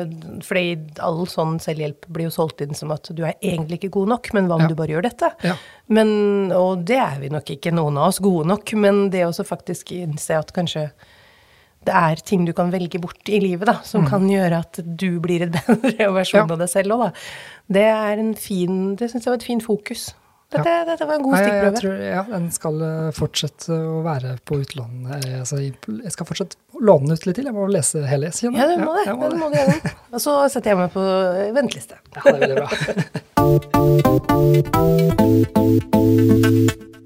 [0.45, 0.63] Fordi
[1.03, 4.31] all sånn selvhjelp blir jo solgt inn som at du er egentlig ikke god nok,
[4.35, 4.71] men hva om ja.
[4.71, 5.31] du bare gjør dette?
[5.47, 5.55] Ja.
[5.91, 6.11] Men,
[6.55, 9.91] og det er vi nok ikke noen av oss gode nok, men det å faktisk
[9.97, 10.87] innse at kanskje
[11.87, 14.09] det er ting du kan velge bort i livet, da, som mm.
[14.11, 16.47] kan gjøre at du blir et bedre versjon ja.
[16.47, 17.11] av deg selv òg, da.
[17.71, 20.11] Det er en fin Det syns jeg var et fint fokus.
[20.51, 20.83] Dette, ja.
[20.83, 21.79] dette var en god stikkprøve.
[21.79, 25.07] Jeg, jeg ja, den skal eh, fortsette å være på utlån.
[25.15, 27.47] Eh, altså, jeg skal fortsatt låne den ut litt til.
[27.47, 28.27] Jeg må lese hele.
[28.35, 28.59] Kjenner.
[28.59, 29.05] Ja, du må det.
[29.07, 29.37] Ja, må det.
[29.39, 29.63] Må det.
[30.11, 31.01] Og så setter jeg meg på
[31.55, 31.95] venteliste.
[32.17, 32.67] Ja, det er veldig bra.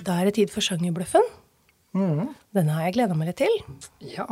[0.05, 1.23] Da er det tid for sjangerbløffen.
[1.97, 2.27] Mm.
[2.53, 3.53] Denne har jeg gleda meg litt til.
[4.05, 4.27] Ja.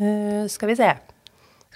[0.00, 0.90] Uh, skal vi se.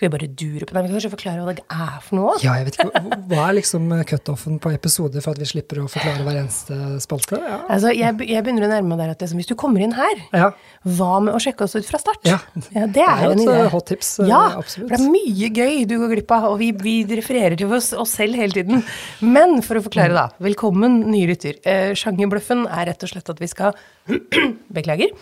[0.04, 0.84] Skal vi bare dure på den?
[0.84, 2.32] Vi kan kanskje forklare hva det er for noe?
[2.42, 3.00] Ja, jeg vet ikke.
[3.30, 7.38] Hva er liksom cutoffen på episoder for at vi slipper å forklare hver eneste spalte?
[7.40, 7.62] Ja.
[7.72, 10.20] Altså, jeg, jeg, begynner å nærme meg der at liksom, hvis du kommer inn her,
[10.36, 10.50] ja.
[10.98, 12.20] hva med å sjekke oss ut fra start?
[12.28, 12.36] Ja,
[12.74, 13.54] ja det er, jo en idé.
[13.62, 14.10] et hot tips.
[14.26, 14.90] Eh, ja, absolutt.
[14.90, 17.94] for det er mye gøy du går glipp av, og vi, vi refererer til oss,
[17.96, 18.84] oss, selv hele tiden.
[19.24, 20.26] Men for å forklare, da.
[20.44, 21.56] Velkommen, nye lytter.
[21.64, 23.72] Eh, Sjangerbløffen er rett og slett at vi skal
[24.76, 25.16] Beklager.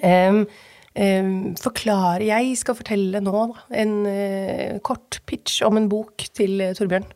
[0.00, 6.26] Um, Uh, forklare Jeg skal fortelle nå da, en uh, kort pitch om en bok
[6.34, 7.06] til uh, Torbjørn.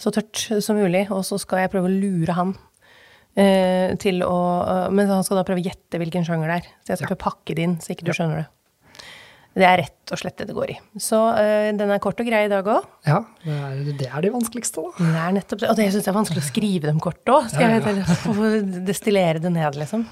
[0.00, 1.06] Så tørt som mulig.
[1.12, 2.52] Og så skal jeg prøve å lure han
[3.34, 4.36] eh, til å
[4.94, 6.68] Men han skal da prøve å gjette hvilken sjanger det er.
[6.84, 8.46] Så jeg skal prøve å pakke det inn, så ikke du skjønner det.
[9.58, 10.76] Det er rett og slett det det går i.
[11.02, 11.18] Så
[11.74, 12.86] den er kort og grei i dag òg.
[13.08, 15.08] Ja, det er, det er de vanskeligste, da.
[15.08, 15.72] Det er nettopp det.
[15.72, 17.50] Og det syns jeg er vanskelig å skrive dem kort òg.
[17.50, 18.78] Skal ja, ja.
[18.86, 20.06] destillere det ned, liksom.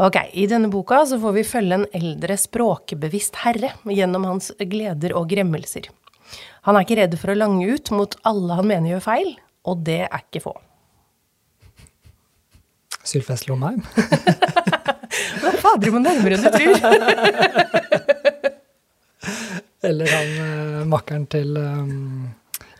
[0.00, 5.12] Ok, I denne boka så får vi følge en eldre språkbevisst herre gjennom hans gleder
[5.12, 5.90] og gremmelser.
[6.64, 9.34] Han er ikke redd for å lange ut mot alle han mener gjør feil,
[9.68, 10.54] og det er ikke få.
[13.04, 13.82] Sylfest Lomheim?
[15.50, 16.76] Er fader meg nærmere enn du tror.
[19.90, 22.28] Eller han eh, makkeren til um,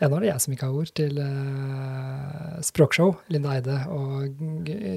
[0.01, 0.89] Ja, nå er det jeg som ikke har ord.
[0.97, 3.11] Til uh, språkshow.
[3.29, 4.39] Linda Eide og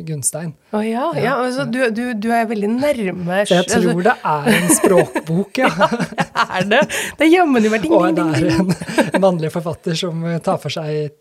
[0.09, 0.55] Gunstein.
[0.73, 4.49] Å ja, ja altså, du, du, du er veldig nærme Så jeg tror det er
[4.55, 5.69] en språkbok, ja.
[5.79, 6.81] altså, Er det?
[7.19, 10.59] Det er jammen vært ding, Og ding, det er en mannlig forfatter som eh, tar
[10.62, 11.12] for seg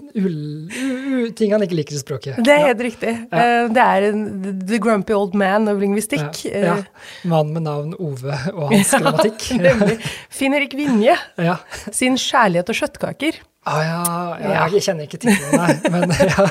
[1.38, 2.40] ting han ikke liker i språket.
[2.44, 2.68] Det er Ja.
[2.72, 3.14] helt riktig.
[3.34, 4.24] Uh, Det er en,
[4.68, 6.44] the grumpy old man of lingvistikk.
[6.48, 6.76] Ja, ja.
[6.80, 9.50] Eh, Mann med navn Ove og hans grammatikk.
[9.60, 10.00] Nemlig.
[10.34, 11.58] Finn-Erik Vinje Ja.
[11.92, 14.00] sin 'Kjærlighet og kjøttkaker' Ah, ja,
[14.44, 14.64] ja, Ja.
[14.74, 15.76] jeg kjenner ikke tittelen, nei.
[15.94, 16.48] Men ja.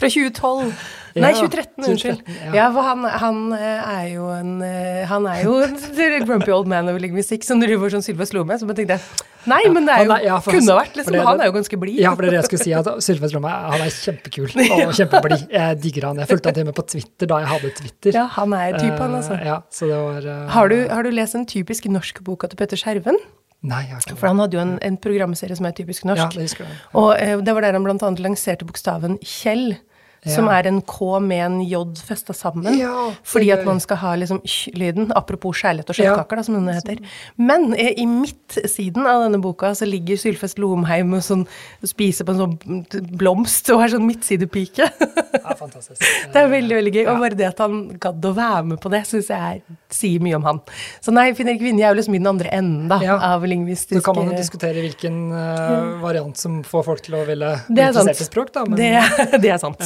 [0.00, 0.70] fra 2012.
[1.18, 2.20] Nei, 2013, unnskyld.
[2.54, 5.74] Ja, for han, han eh, er jo en eh, Han er jo en
[6.28, 9.00] grumpy old man over lingvistikk som driver sånn Sylve Slome, så jeg tenkte
[9.48, 11.16] Nei, men det Han jo ja, for- Kunne vært, liksom.
[11.16, 11.98] det- Han er jo ganske blid.
[12.00, 12.74] Ja, for det er det jeg skulle si.
[12.76, 15.44] at Sylve Slome han er kjempekul og kjempeblid.
[15.52, 16.20] Jeg digger han.
[16.22, 18.18] Jeg fulgte han til og med på Twitter da jeg hadde Twitter.
[18.22, 19.36] Ja, han er typen, altså.
[19.40, 22.48] Uh, ja, så det var uh, Har du, har du lest den typisk norske boka
[22.52, 23.18] til Petter Skjerven?
[23.66, 26.12] Nei, jeg har ikke For han hadde jo en, en programserie som er typisk Ja,
[26.12, 26.36] norsk.
[26.38, 26.78] det husker jeg.
[27.00, 29.78] Og eh, det var der han annet lanserte bokstaven Kjell.
[30.26, 32.74] Som er en K med en J festa sammen.
[32.78, 35.12] Ja, fordi at man skal ha liksom sh-lyden.
[35.16, 36.46] Apropos kjærlighet og kjøttkaker, ja.
[36.46, 36.98] som denne heter.
[37.38, 41.46] Men eh, i midtsiden av denne boka så ligger Sylfest Lomheim og sånn,
[41.86, 44.90] spiser på en sånn blomst og er sånn midtsidepike.
[45.38, 46.02] Ja, fantastisk.
[46.34, 47.04] Det er veldig veldig gøy.
[47.06, 50.20] Og bare det at han gadd å være med på det, syns jeg er, sier
[50.20, 50.58] mye om han.
[51.00, 53.16] Så nei, Finn-Erik Vinje er jo liksom i den andre enden da, Ja.
[53.34, 57.24] av Så lingvistiske kan man jo diskutere hvilken uh, variant som får folk til å
[57.28, 58.64] ville interessere er i språk, da.
[58.68, 59.80] Men, Det, det er sant.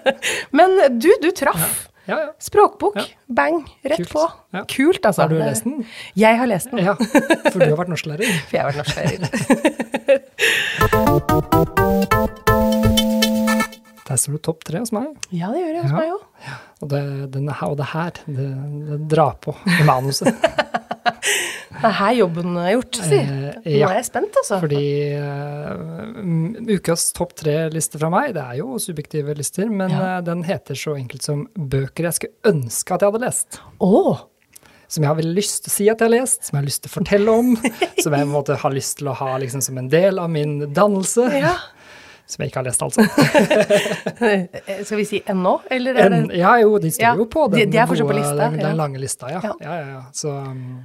[0.58, 1.88] Men du, du traff.
[2.08, 2.28] ja, ja.
[2.40, 2.96] Språkbok.
[2.96, 3.04] Ja.
[3.28, 3.62] Bang.
[3.84, 4.12] Rett Kult.
[4.12, 4.26] på.
[4.56, 4.62] Ja.
[4.68, 5.22] Kult, altså.
[5.22, 5.82] Har du lest den?
[6.16, 6.78] Jeg har lest den.
[6.84, 8.24] Ja, for du har vært norsklærer.
[8.48, 10.28] For jeg har vært norsklærer.
[14.08, 15.10] Der står det topp tre hos meg.
[15.34, 15.96] Ja, det gjør jeg hos Ja.
[15.98, 16.22] meg òg.
[16.78, 17.02] Og det,
[17.34, 18.48] den, er- og det her, det,
[18.88, 20.30] det drar på i manuset.
[21.78, 23.18] Det er her jobben er gjort, si.
[23.20, 23.90] Eh, Nå ja.
[23.92, 24.56] er jeg spent, altså.
[24.64, 24.80] Fordi
[25.14, 30.16] uh, ukas topp tre-liste fra meg, det er jo subjektive lister, men Ja.
[30.18, 33.60] uh, den heter så enkelt som bøker jeg skulle ønske at jeg hadde lest.
[33.78, 34.24] Oh
[34.88, 36.68] Som jeg har veldig lyst til å si at jeg har lest, som jeg har
[36.72, 37.54] lyst til å fortelle om.
[38.02, 40.30] som jeg måtte ha måte har lyst til å ha liksom, som en del av
[40.34, 41.28] min dannelse.
[41.36, 41.54] Ja.
[42.28, 43.04] Som jeg ikke har lest, altså.
[44.86, 47.46] Skal vi si ennå, eller er det En, ja, jo, de står Ja, jo på
[47.54, 48.72] den, de er gode, på lista, den, ja.
[48.76, 49.30] lange lista.
[49.32, 49.40] Ja.
[49.44, 49.54] Ja.
[49.64, 49.76] ja.
[49.80, 50.82] ja, ja, Så um,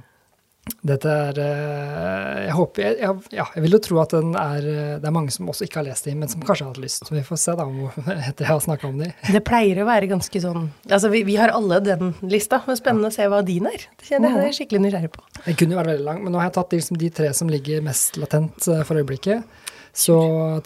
[0.84, 4.68] dette er eh, Jeg håper jeg, jeg, ja, jeg vil jo tro at den er
[4.68, 6.80] eh, Det er mange som også ikke har lest dem, men som kanskje har hatt
[6.80, 7.04] lyst.
[7.04, 7.82] Så vi får se da om,
[8.30, 9.12] etter jeg har snakka om dem.
[9.36, 13.12] Det pleier å være ganske sånn Altså, vi, vi har alle den lista, men spennende
[13.12, 13.84] å se hva din er.
[14.00, 15.26] Det kjenner jeg, det er skikkelig nysgjerrig på.
[15.44, 17.52] Den kunne jo vært veldig lang, men nå har jeg tatt liksom de tre som
[17.52, 19.72] ligger mest latent eh, for øyeblikket.
[19.94, 20.16] Så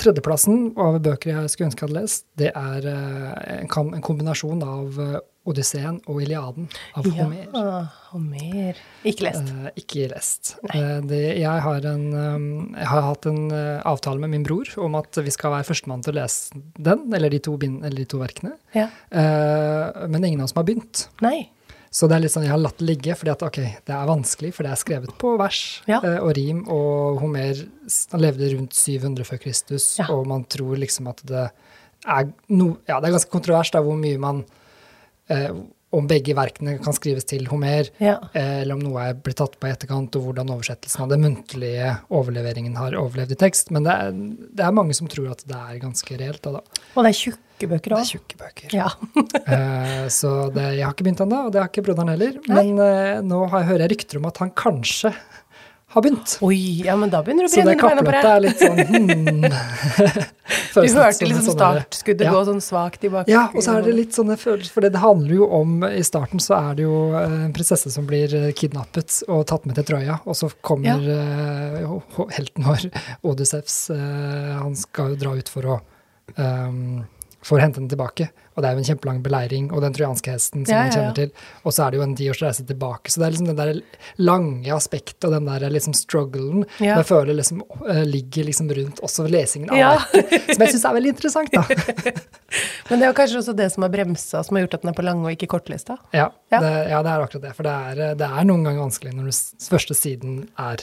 [0.01, 5.03] tredjeplassen av bøker jeg skulle ønske jeg hadde lest, det er eh, en, kombinasjon av
[5.05, 7.45] eh, Odysseen og Iliaden av Homer.
[7.53, 7.75] Ja,
[8.13, 8.81] Homer.
[9.09, 9.53] Ikke lest.
[9.53, 10.55] Eh, ikke lest.
[10.73, 14.73] Eh, det, jeg, har en, um, jeg har hatt en eh, avtale med min bror
[14.81, 18.01] om at vi skal være førstemann til å lese den, eller de to, bind, eller
[18.01, 18.57] de to verkene.
[18.77, 18.89] Ja.
[19.13, 21.09] Eh, men ingen av oss har begynt.
[21.25, 21.51] Nei.
[21.91, 24.11] Så det er litt sånn, jeg har latt det ligge, fordi at ok, det er
[24.11, 26.01] vanskelig, for det er skrevet på vers Ja.
[26.05, 27.55] eh, og rim, og Homer
[28.21, 30.07] levde rundt 700 før Kristus, Ja.
[30.13, 31.51] og man tror liksom at det
[32.07, 34.45] er no, ja, det er ganske kontrovers da, hvor mye man
[35.31, 35.51] eh,
[35.91, 38.19] om begge verkene kan skrives til Homer, Ja.
[38.35, 41.23] eh, eller om noe er blitt tatt på i etterkant, og hvordan oversettelsen av den
[41.25, 43.71] muntlige overleveringen har overlevd i tekst.
[43.73, 46.43] Men det er, det er mange som tror at det er ganske reelt.
[46.45, 46.61] Da, da.
[46.95, 48.13] Og det er tjukke bøker Det er òg.
[48.13, 48.77] tjukke bøker.
[48.77, 48.89] Ja.
[49.49, 52.37] Eh, så det, jeg har ikke begynt ennå, og det har ikke broderen heller.
[52.47, 52.63] Nei.
[52.69, 55.13] Men uh, nå har, hører jeg rykter om at han kanskje
[55.95, 56.35] har begynt.
[56.45, 57.89] Oi, ja, men da begynner du å Så beina det deg.
[57.89, 60.29] Så det kappløpet er litt sånn hmm.
[60.79, 62.33] Du hørte liksom sånn startskuddet Ja.
[62.37, 63.33] gå sånn svakt i bakgrunnen.
[63.33, 66.43] Ja, og så er det litt sånne følelser, for det handler jo om I starten
[66.45, 70.21] så er det jo eh, en prinsesse som blir kidnappet og tatt med til Troja,
[70.29, 71.89] og så kommer ja.
[71.89, 72.91] ho- helten vår,
[73.33, 75.79] Odyssevs, uh, han skal jo dra ut for å
[76.37, 77.01] um,
[77.43, 78.27] for å hente den tilbake.
[78.59, 80.95] Og det er jo en kjempelang beleiring, og den trojanske hesten som Ja, man ja,
[80.97, 81.31] kjenner til.
[81.63, 83.13] Og så er det jo en tiårs reise tilbake.
[83.13, 83.71] Så det er liksom den der
[84.19, 86.97] lange aspektet og den der liksom strugglen Ja.
[86.99, 89.93] jeg føler liksom eh, ligger liksom rundt også lesingen av Ja.
[90.13, 91.63] verket, som jeg syns er veldig interessant, da.
[92.91, 94.91] Men det er jo kanskje også det som har bremsa, som har gjort at den
[94.93, 95.99] er på lange og ikke kortlista.
[96.13, 96.61] Ja, Ja.
[96.65, 97.55] Det, ja, det er akkurat det.
[97.55, 100.83] For det er, det er noen ganger vanskelig når den første siden er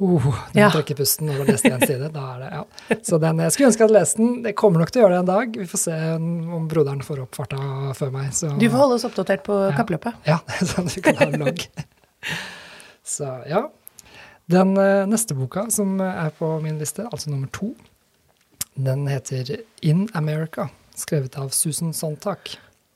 [0.00, 0.70] uh, du Ja.
[0.70, 2.10] trekker pusten når du har lest én side.
[2.12, 2.96] Da er det, ja.
[3.02, 4.30] Så den, jeg skulle ønske jeg hadde lest den.
[4.44, 5.56] Jeg kommer nok til å gjøre det en dag.
[5.62, 7.58] Vi får se om broderen får opp farta
[7.96, 8.30] før meg.
[8.32, 9.76] Så, Du får holde oss oppdatert på Ja.
[9.76, 10.14] kappløpet.
[10.26, 11.66] Ja, sånn at vi kan ha en logg.
[13.06, 13.68] Så ja.
[14.46, 17.72] Den eh, neste boka som er på min liste, altså nummer to,
[18.76, 22.38] den heter In America, skrevet av Susan Sontag.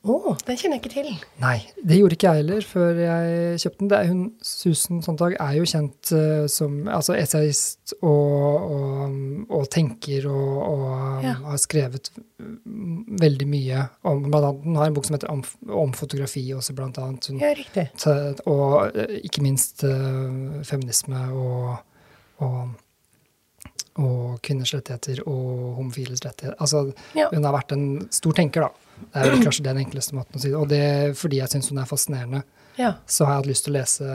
[0.01, 1.09] Å, den kjenner jeg ikke til.
[1.43, 3.91] Nei, det gjorde ikke jeg heller før jeg kjøpte den.
[3.91, 9.19] Det er hun, Susan Sontag er jo kjent uh, som altså essayist og, og,
[9.59, 10.89] og tenker og, og
[11.27, 11.35] Ja.
[11.45, 15.45] har skrevet mm, veldig mye om blant annet, Hun har en bok som heter Om,
[15.85, 17.29] om fotografi også, blant annet.
[17.29, 17.91] Hun, Ja, riktig.
[18.49, 21.75] og eh, ikke minst uh, feminisme og,
[22.41, 22.73] og,
[24.01, 26.57] og kvinners rettigheter og homofiles rettigheter.
[26.59, 27.29] Altså, Ja.
[27.35, 28.73] Hun har vært en stor tenker, da.
[29.13, 30.57] Det er vel kanskje den enkleste måten å si det.
[30.61, 32.43] Og det fordi jeg syns hun er fascinerende,
[32.79, 32.95] Ja.
[33.07, 34.11] så har jeg hatt lyst til å lese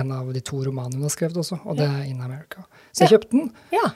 [0.00, 2.66] en av de to romanene hun har skrevet også, og det er In America.
[2.92, 3.52] Så jeg kjøpte den.
[3.72, 3.92] ja.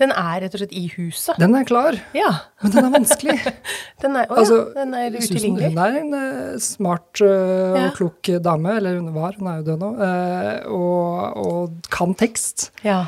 [0.00, 1.36] Den er rett og slett i huset.
[1.38, 2.30] Den er klar, Ja.
[2.62, 3.36] men den er vanskelig.
[4.02, 5.68] Den er, å, Altså, den er utilgjengelig.
[5.68, 7.84] hun er en eh, smart eh, Ja.
[7.86, 12.16] og klok dame, eller hun var, hun er jo død nå, uh, og, og kan
[12.18, 12.70] tekst.
[12.82, 13.04] Ja.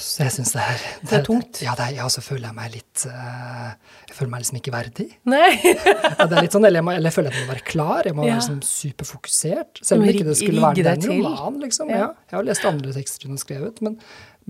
[0.00, 1.60] Så jeg syns det er Det er tungt.
[1.64, 3.68] Ja, det er, ja, så føler jeg meg litt eh,
[4.08, 5.08] Jeg føler meg liksom ikke verdig.
[5.28, 5.50] Nei.
[6.22, 7.66] Ja, det er litt sånn, eller jeg, må, eller jeg føler at jeg må være
[7.68, 8.34] klar, jeg må Ja.
[8.34, 9.80] være liksom superfokusert.
[9.84, 11.90] Selv om ikke det skulle være en roman, liksom.
[11.92, 12.02] Ja.
[12.04, 12.10] Ja.
[12.30, 13.98] Jeg har lest andre tekster hun har skrevet, men,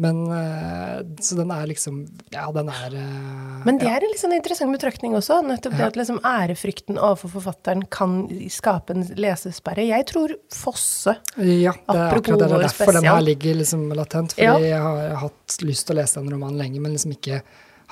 [0.01, 3.97] men eh, Så den er liksom Ja, den er eh, Men det ja.
[3.99, 5.41] er en sånn interessant betraktning også.
[5.45, 9.85] Nettopp det at liksom ærefrykten overfor forfatteren kan skape en lesesperre.
[9.89, 12.49] Jeg tror Fosse Ja, det er akkurat det.
[12.49, 14.33] Det er derfor den her ligger liksom latent.
[14.37, 14.59] Fordi Ja.
[14.59, 17.43] jeg har hatt lyst til å lese den romanen lenge, men liksom ikke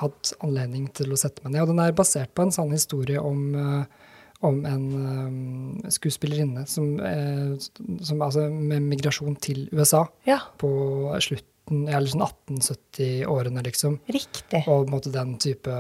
[0.01, 1.63] hatt anledning til å sette meg ned.
[1.67, 3.85] Og den er basert på en sann historie om, eh,
[4.43, 7.59] om en um, skuespillerinne som, eh,
[8.01, 10.71] som altså med migrasjon til USA Ja, på
[11.21, 13.99] slutten, sånn 1870-årene, liksom.
[14.07, 14.63] riktig.
[14.67, 15.71] Og på en måte den type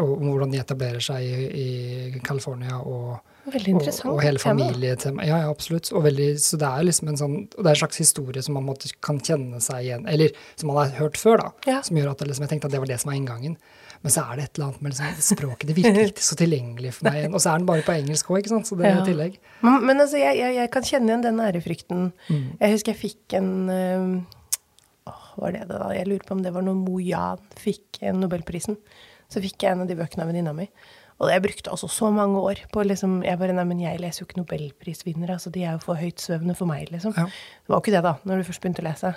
[0.00, 5.26] Og om hvordan de etablerer seg i, i California og og, og hele familietemaet.
[5.26, 5.88] Ja, ja, absolutt.
[5.92, 8.54] Og veldig, så det er liksom en sånn, og det er en slags historie som
[8.54, 11.48] man måtte, kan kjenne seg igjen, eller som man har hørt før, da.
[11.66, 11.80] Ja.
[11.82, 13.56] Som gjør at liksom, jeg tenkte at det var det som var inngangen.
[14.02, 15.66] Men så er det et eller annet med liksom, språket.
[15.70, 17.34] Det virker ikke så tilgjengelig for meg igjen.
[17.34, 18.70] Og så er den bare på engelsk òg, ikke sant.
[18.70, 19.02] Så det er Ja.
[19.02, 19.40] i tillegg.
[19.62, 22.06] Men, men altså, jeg, jeg, jeg kan kjenne igjen den ærefrykten.
[22.28, 22.46] Mm.
[22.62, 24.06] Jeg husker jeg fikk en øh,
[25.40, 25.88] var det da?
[25.96, 28.76] Jeg lurer på om det var når Mo Yan fikk eh, Nobelprisen.
[29.32, 30.66] Så fikk jeg en av de bøkene av venninna mi.
[31.22, 34.24] Og jeg brukte altså så mange år på liksom Jeg bare Nei, men jeg leser
[34.24, 35.36] jo ikke nobelprisvinnere.
[35.38, 37.14] Altså, de er jo for høytsvevende for meg, liksom.
[37.16, 37.26] Ja.
[37.28, 39.12] Det var jo ikke det, da, når du først begynte å lese.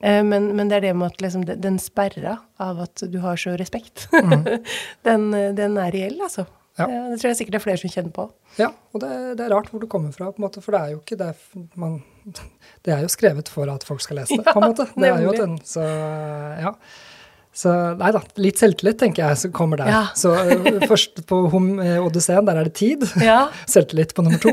[0.00, 3.36] Eh, men, men det er det med at liksom, den- sperra av at du har
[3.40, 4.06] så respekt,
[5.08, 6.46] den, eh, den er reell, altså.
[6.78, 6.88] Ja.
[6.88, 8.24] Eh, Det tror jeg sikkert det er flere som kjenner på.
[8.58, 10.80] Ja, og det, det er rart hvor det kommer fra, på en måte, for det
[10.80, 11.32] er jo ikke det
[11.78, 12.00] man
[12.84, 14.86] Det er jo skrevet for at folk skal lese det, på en måte.
[14.96, 15.84] Det er jo den, så
[16.60, 16.72] ja.
[17.54, 19.86] Så nei da, litt selvtillit tenker jeg som kommer der.
[19.92, 20.00] Ja.
[20.18, 23.04] Så uh, først på hom, eh, Odysseen, der er det tid.
[23.22, 24.50] Ja, Selvtillit på nummer to.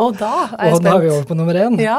[0.00, 1.76] Og da er jeg og da er vi over på nummer én.
[1.84, 1.98] Ja.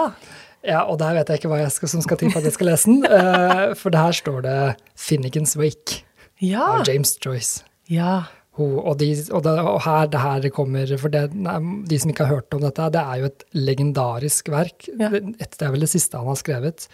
[0.65, 2.56] Ja, og der vet jeg ikke hva jeg skal, som skal til for at jeg
[2.58, 3.06] skal lese den.
[3.06, 4.58] Uh, for der står det
[4.97, 6.02] 'Finnegans Wake'
[6.41, 6.65] Ja.
[6.82, 7.62] av James Joyce.
[7.89, 8.23] ja.
[8.58, 12.26] Ho, og, de, og, det, og her det her kommer For det, de som ikke
[12.26, 14.88] har hørt om dette, det er jo et legendarisk verk.
[14.98, 15.12] Ja.
[15.13, 16.88] Det, det er vel det siste han har skrevet.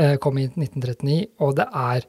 [0.00, 2.06] Eh, kom i 1939, og det er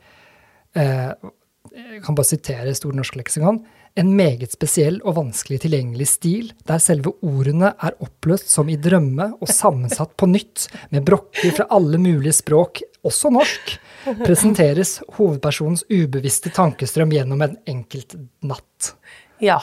[0.80, 1.30] eh,
[1.72, 3.62] Jeg kan bare sitere Stor norsk leksikon.
[4.00, 9.34] En meget spesiell og vanskelig tilgjengelig stil, der selve ordene er oppløst som i drømme
[9.42, 13.76] og sammensatt på nytt, med brokker fra alle mulige språk, også norsk,
[14.22, 18.96] presenteres hovedpersonens ubevisste tankestrøm gjennom en enkelt natt.
[19.44, 19.60] ja.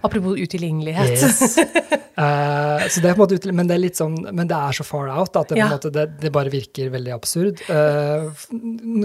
[0.00, 1.10] Apropos utilgjengelighet.
[1.10, 1.58] Yes.
[2.18, 4.56] Uh, så det er på en måte util men det er litt sånn, men det
[4.56, 5.68] er så far out at det, på Ja.
[5.72, 7.62] måte, det, det bare virker veldig absurd.
[7.70, 8.30] Uh,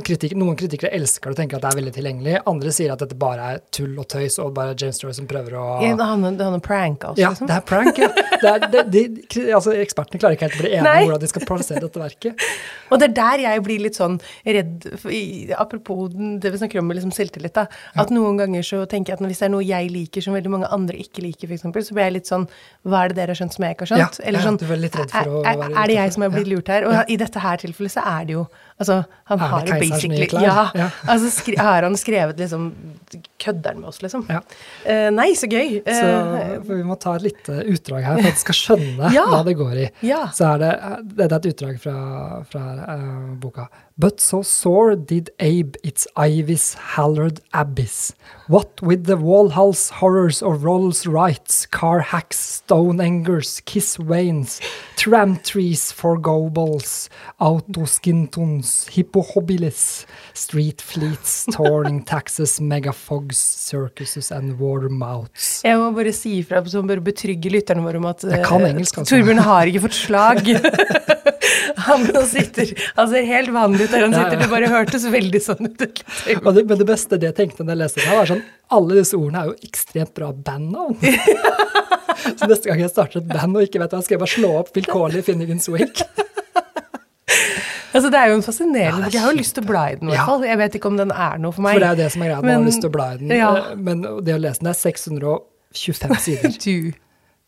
[0.06, 2.36] kritik, noen kritikere elsker det og tenker at det er veldig tilgjengelig.
[2.50, 5.58] Andre sier at dette bare er tull og tøys, og bare James Story som prøver
[5.60, 7.22] å Ja, Han han er prank, også?
[7.22, 7.50] ja, liksom.
[7.50, 8.12] det er prank, ja.
[8.44, 9.04] Det er, det, de,
[9.56, 12.48] altså, ekspertene klarer ikke helt å bli enige om hvordan de skal plassere dette verket.
[12.92, 15.10] Og det er der jeg blir litt sånn redd for,
[15.64, 17.66] Apropos det vi snakker om med liksom selvtillit, da.
[18.00, 20.52] At noen ganger så tenker jeg at hvis det er noe jeg liker som veldig
[20.52, 22.48] mange andre ikke liker, eksempel, så blir jeg litt sånn
[22.84, 24.20] Hva er det dere har skjønt som jeg ikke har skjønt?
[24.20, 26.88] Ja, Eller sånn, er er, er, er det jeg som har blitt lurt her?
[26.90, 28.44] Og i dette her tilfellet så er det jo
[28.82, 30.28] Altså, han Er har jo basically?
[30.44, 30.70] Ja.
[30.76, 30.90] Ja.
[31.08, 32.72] Altså skri, har han skrevet liksom
[33.44, 34.24] Kødder han med oss, liksom?
[34.32, 34.40] Ja.
[34.88, 35.82] Uh, nei, så gøy.
[35.84, 36.06] Så
[36.44, 39.56] Eh, vi må ta et lite utdrag her for at du skal skjønne hva det
[39.60, 39.88] går i.
[40.34, 40.72] Så er det,
[41.18, 41.96] det er et utdrag fra,
[42.50, 43.68] fra uh, boka.
[43.96, 48.14] But so sore did Abe its ivies hallowed abyss.
[48.48, 54.60] What with the Walhal's horrors of Rolls Rights, car hacks, stone angers, kiss wains,
[54.96, 57.10] tram trees for gobles,
[58.64, 65.62] autoskintons, hippohobilis, street fleets, Torning taxes, megafogs, circuses and watermouths.
[65.64, 69.16] Jeg må bare si ifra som bør betrygge lytterne våre om at eh, engelsk, altså.
[69.16, 70.44] Torbjørn har ikke fått slag.
[71.84, 75.68] Han sitter Han ser helt vanlig ut der han sitter, det bare hørtes veldig sånn
[75.68, 75.82] ut.
[76.38, 78.44] Og det, men det beste det jeg tenkte da jeg leste det, var sånn
[78.78, 80.96] Alle disse ordene er jo ekstremt bra bandnavn.
[82.40, 84.54] Så neste gang jeg starter et band og ikke vet hva, skal jeg bare slå
[84.62, 86.08] opp vilkårlig Finnegan Wake.
[87.94, 89.14] Altså, det er jo en fascinerende er bok.
[89.14, 90.44] Jeg har jo lyst til å bla i den, i hvert fall.
[90.50, 91.76] Jeg vet ikke om den er noe for meg.
[91.78, 93.18] For det er jo det som er greia, man har lyst til å bla i
[93.22, 93.32] den.
[93.38, 96.58] Eh, Men det å lese den er 625 sider.
[96.64, 96.94] Du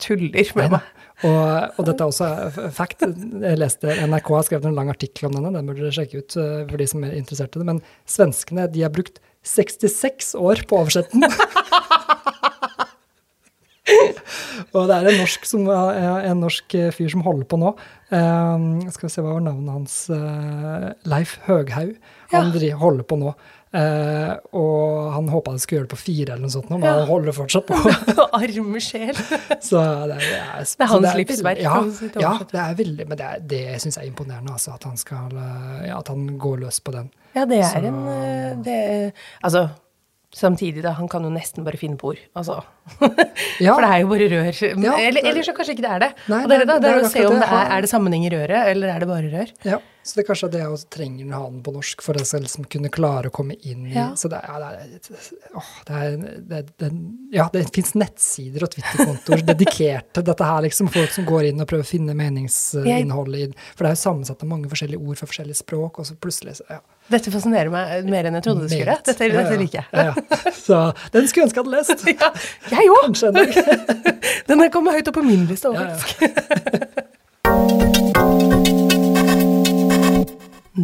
[0.06, 0.92] tuller med meg.
[1.24, 3.06] Og, og dette er også f- fact.
[3.08, 6.36] Jeg leste NRK har skrevet en lang artikkel om denne, den burde dere sjekke ut
[6.42, 7.68] eh, for de som er interessert i det.
[7.70, 7.80] Men
[8.10, 11.24] svenskene de har brukt 66 år på å oversette den.
[14.76, 17.74] og det er en norsk, som, en norsk eh, fyr som holder på nå.
[18.10, 19.98] Eh, skal vi se hva var navnet hans?
[20.10, 21.96] Uh, Leif Høghaug.
[22.34, 22.76] Han Ja.
[22.82, 23.36] holder på nå.
[23.76, 26.94] Uh, og han håpa han skulle gjøre det på fire eller noe sånt, men Ja.
[27.02, 27.76] han holder fortsatt på.
[28.40, 29.12] Arme sjel.
[29.68, 31.74] Så det er, er, Det er hans livsverk, Ja,
[32.24, 34.96] ja det er veldig, men det, er- det syns jeg er imponerende, altså, at han,
[34.96, 35.36] skal,
[35.84, 37.12] ja, at han går løs på den.
[37.36, 38.80] Ja, det er Så- en det,
[39.44, 39.68] Altså,
[40.36, 40.92] samtidig, da.
[41.00, 42.20] Han kan jo nesten bare finne på ord.
[42.36, 42.60] Altså.
[43.64, 43.74] Ja.
[43.74, 44.60] For det er jo bare rør.
[44.84, 46.10] Ja, eller, eller så kanskje ikke det er det.
[46.30, 47.48] Nei, og det, er det, er- da, det er det er å se om det.
[47.50, 49.54] er, er det sammenheng i røret, eller er det bare rør.
[49.66, 52.20] Ja, så det er kanskje det jeg også trenger å ha den på norsk, for
[52.20, 54.04] å liksom kunne klare å komme inn i Ja.
[54.20, 56.18] Så det er, ja, det er, åh, det er,
[56.52, 56.90] det, det,
[57.34, 60.92] ja, det fins nettsider og Twitter-kontoer dedikert til dette her, liksom.
[60.94, 64.44] Folk som går inn og prøver å finne meningsinnholdet i For det er jo sammensatt
[64.46, 66.82] av mange forskjellige ord for forskjellige språk, og så plutselig ja.
[67.06, 68.96] Dette fascinerer meg mer enn jeg trodde det skulle.
[69.06, 69.88] Dette, Ja, dette liker jeg.
[69.94, 70.14] Ja.
[70.58, 70.80] Så
[71.14, 72.00] den skulle jeg ønske jeg hadde lest.
[72.72, 73.04] Ja, jeg òg!
[73.06, 73.50] Kanskje en dag.
[74.50, 76.10] Den der kommer høyt opp på min liste òg, faktisk.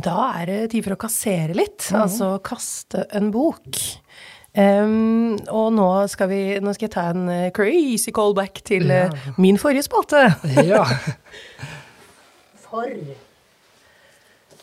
[0.01, 2.01] Da er det tid for å kassere litt, Mhm.
[2.05, 3.75] altså kaste en bok.
[4.55, 9.07] Um, og nå skal, vi, nå skal jeg ta en eh, crazy callback til eh,
[9.07, 9.33] Ja.
[9.37, 10.25] min forrige spalte.
[10.67, 10.83] Ja.
[12.59, 12.87] For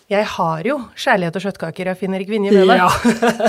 [0.09, 2.81] jeg har jo 'Kjærlighet og kjøttkaker' av finner ikke Vinje med meg.
[2.81, 2.89] Ja.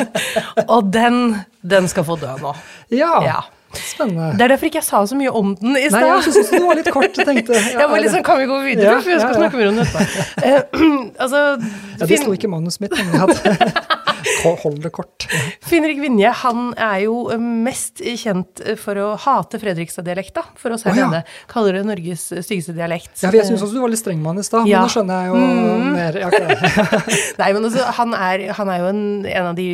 [0.75, 2.55] Og den, den skal få dø nå.
[2.91, 3.13] ja.
[3.23, 3.39] Ja.
[3.69, 4.31] Spennende.
[4.33, 6.01] Det er derfor ikke jeg sa så mye om den i stad.
[6.01, 7.13] jeg synes den var litt kort.
[7.13, 10.05] Tenkte ja, Jeg var Kan vi gå videre, for jeg skal snakke mer om dette?
[10.41, 10.61] Eh,
[11.23, 11.43] altså,
[11.99, 14.07] ja, det sto ikke i manuset mitt, jeg
[14.63, 15.25] Hold det kort.
[15.67, 20.95] Finn-Erik Vinje han er jo eh, mest kjent for å hate Fredrikstad-dialekta, for oss her
[20.95, 21.07] Å, ja.
[21.11, 21.21] nede.
[21.51, 23.11] Kaller det Norges styggeste dialekt.
[23.21, 24.81] Ja, for jeg syns også du var litt streng med han i stad, Ja.
[24.81, 26.19] men nå skjønner jeg jo mer.
[26.23, 26.31] Ja.
[27.41, 29.67] Nei, men altså, han er, han er jo en, en av de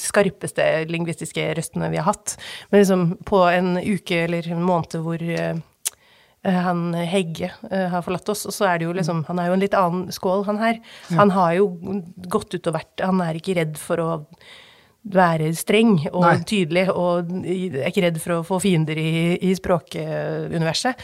[0.00, 2.36] skarpeste lingvistiske røstene vi har hatt.
[2.70, 5.58] Men liksom på en uke eller en måned hvor eh,
[6.52, 9.52] han Hegge eh, har forlatt oss, Og så er det jo liksom Han er jo
[9.52, 10.78] en litt annen skål, han her.
[11.16, 11.66] Han har jo
[12.28, 14.08] gått ut og vært Han er ikke redd for å
[15.08, 16.34] være streng og Nei.
[16.44, 20.98] tydelig, og er ikke redd for å få fiender i, i språkuniverset.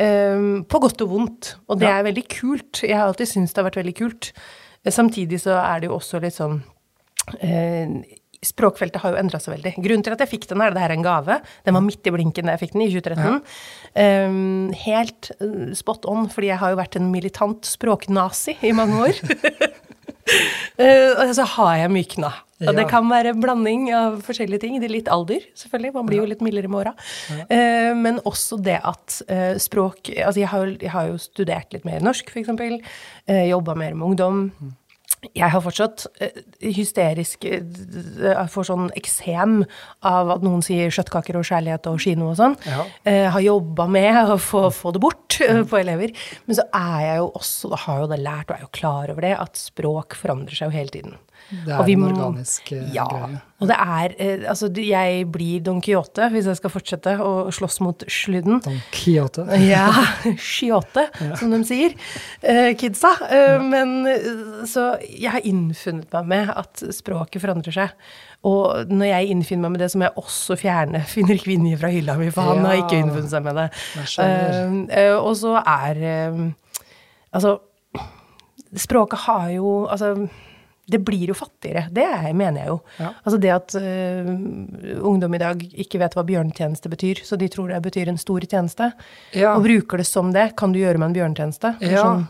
[0.00, 1.50] Um, på godt og vondt.
[1.68, 1.98] Og det Ja.
[1.98, 2.80] er veldig kult.
[2.82, 4.32] Jeg har alltid syntes det har vært veldig kult.
[4.88, 6.62] Samtidig så er det jo også litt sånn
[7.42, 8.00] eh,
[8.40, 9.74] Språkfeltet har jo endra seg veldig.
[9.84, 11.34] Grunnen til at jeg fikk den, er at det her er en gave.
[11.66, 13.42] Den var midt i blinken da jeg fikk den, i 2013.
[14.00, 18.96] Um, helt uh, spot on, fordi jeg har jo vært en militant språknazi i mange
[19.10, 19.20] år.
[20.80, 22.32] Uh, og så har jeg mykna.
[22.60, 24.74] Og det kan være en blanding av forskjellige ting.
[24.80, 25.94] Det er litt alder, selvfølgelig.
[25.96, 26.92] Man blir jo litt mildere med åra.
[27.48, 31.72] Uh, men også det at uh, språk Altså, jeg har, jo- jeg har jo studert
[31.76, 32.52] litt mer norsk, f.eks.
[32.56, 34.42] Uh, Jobba mer med ungdom.
[35.36, 37.60] Jeg har fortsatt eh, hysterisk eh,
[38.22, 39.58] Jeg får sånn eksem
[40.06, 42.56] av at noen sier kjøttkaker og kjærlighet og kino og sånn.
[42.64, 42.86] Ja.
[43.04, 46.14] Eh, har jobba med å få, få det bort eh, på elever.
[46.48, 49.12] Men så er jeg jo også, da har jo det lært, og er jo klar
[49.12, 51.18] over det, at språk forandrer seg jo hele tiden.
[51.50, 53.04] Det er en organisk må, Ja.
[53.10, 53.40] greie.
[53.60, 57.80] Og det er eh, Altså, jeg blir Don Quijote hvis jeg skal fortsette å slåss
[57.84, 58.60] mot sludden.
[58.64, 59.44] Don Quijote.
[59.70, 59.90] Ja,
[60.40, 61.94] skiote, som de sier,
[62.42, 63.12] eh, kidsa.
[63.28, 67.94] Eh, Men eh, så jeg har innfunnet meg med at språket forandrer seg.
[68.48, 71.90] Og når jeg innfinner meg med det, så må jeg også fjerne Finner Kvinje fra
[71.92, 73.66] hylla mi, for han har ikke innfunnet seg med det.
[74.24, 76.46] Eh, eh, og så er uh,
[77.36, 77.58] Altså,
[78.76, 80.14] språket har jo Altså
[80.90, 81.86] det blir jo fattigere.
[81.94, 82.78] Det er, mener jeg jo.
[82.98, 83.12] Ja.
[83.24, 87.70] Altså det at uh, ungdom i dag ikke vet hva bjørnetjeneste betyr, så de tror
[87.72, 88.90] det betyr en stor tjeneste,
[89.36, 89.54] Ja.
[89.56, 90.50] og bruker det som det.
[90.56, 91.76] Kan du gjøre meg en bjørnetjeneste?
[91.86, 92.02] Ja.
[92.04, 92.28] sånn-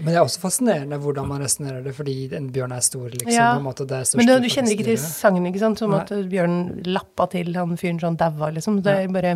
[0.00, 3.32] Men det er også fascinerende hvordan man resonnerer det, fordi en bjørn er stor, liksom.
[3.34, 3.58] Ja.
[3.60, 5.78] måte, det er Men du, du kjenner ikke til sangen, ikke sant?
[5.78, 6.00] Som Nei.
[6.00, 8.80] at bjørnen lappa til han fyren sånn daua, liksom.
[8.82, 9.34] Det er bare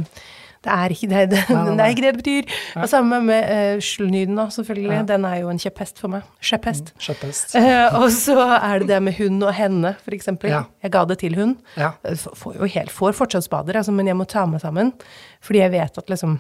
[0.64, 2.54] det er ikke det det, Nei, nei, det, er ikke det det betyr.
[2.80, 4.94] Og samme med uh, da, selvfølgelig.
[4.96, 5.02] Ja.
[5.08, 6.24] Den er jo en kjepphest for meg.
[6.40, 6.94] Kjepphest.
[7.54, 7.60] Mm.
[7.60, 10.50] Eh, og så er det det med hund og henne, eksempel.
[10.54, 10.64] Ja.
[10.82, 11.56] Jeg ga det til hund.
[11.76, 11.94] Ja.
[12.04, 14.92] Jeg Får jo helt, får fortsatt spader, altså, men jeg må ta meg sammen.
[15.44, 16.38] Fordi jeg vet at liksom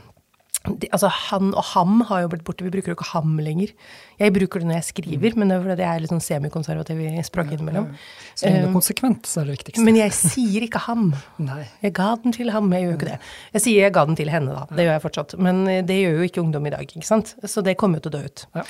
[0.64, 2.64] de, altså Han og ham har jo blitt borte.
[2.64, 3.74] Vi bruker jo ikke ham lenger.
[4.20, 7.02] Jeg bruker det når jeg skriver, men det er fordi jeg er litt sånn semikonservativ
[7.04, 7.90] i språket innimellom.
[8.32, 9.84] Så lenge det er konsekvent, så er det viktigste.
[9.84, 11.10] Men jeg sier ikke ham.
[11.50, 11.66] Nei.
[11.84, 13.20] Jeg ga den til ham, jeg gjør jo ikke det.
[13.58, 14.64] Jeg sier jeg ga den til henne, da.
[14.72, 15.36] Det gjør jeg fortsatt.
[15.48, 17.36] Men eh, det gjør jo ikke ungdom i dag, ikke sant.
[17.44, 18.46] Så det kommer jo til å dø ut.
[18.56, 18.68] Ja.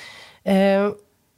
[0.51, 0.89] Eh,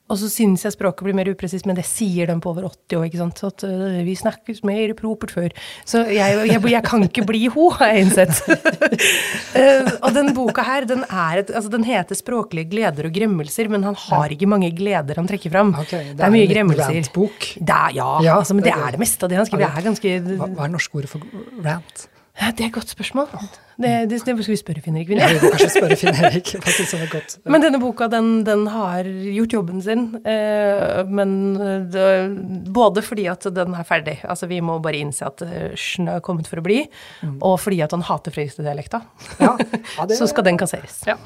[0.07, 2.99] og så syns jeg språket blir mer upresist, men det sier de på over 80
[3.01, 3.41] år, ikke sant.
[3.43, 5.55] Så at uh, vi snakkes mer propert før.
[5.89, 8.39] Så jeg, jeg, jeg kan ikke bli ho, har jeg innsett.
[8.47, 13.71] uh, og den boka her, den, er et, altså, den heter 'Språklige gleder og gremmelser',
[13.73, 15.75] men han har ikke mange gleder han trekker fram.
[15.83, 17.03] Okay, det, er mye en liten gremmelser.
[17.59, 18.99] Det er, ja, Ja, altså, men det det er er det.
[19.01, 19.67] det meste av det han skriver.
[19.67, 21.27] Er Det er ganske Hva, hva er norske ordet for
[21.67, 22.07] rant?
[22.37, 23.31] Ja, Det er et godt spørsmål.
[23.77, 25.29] Det, det, det skal vi spørre Finn Erik Vinje.
[25.37, 26.51] vil kanskje spørre Finn Erik.
[26.53, 27.37] synes er godt.
[27.53, 30.05] Men denne boka, den, den har gjort jobben sin.
[30.21, 31.57] Eh, men
[31.93, 32.05] det,
[32.77, 35.45] både fordi at den er ferdig, altså vi må bare innse at
[35.81, 36.83] snø er kommet for å bli,
[37.41, 39.03] og fordi at han hater Fredrikstad-dialekta.
[39.41, 41.03] Ja, ja, Så skal den kasseres.
[41.09, 41.17] Ja.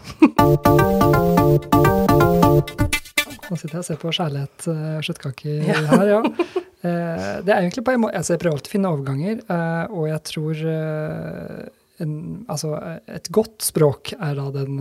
[3.51, 4.69] Nå sitter jeg og ser på kjærlighet
[5.07, 6.21] skjøttkaker her, ja.
[6.81, 9.93] Eh, det er egentlig på en måte altså Jeg prøver alltid å finne overganger, eh,
[9.93, 11.66] og jeg tror eh,
[12.01, 12.14] en,
[12.49, 12.70] altså,
[13.12, 14.78] et godt språk er da den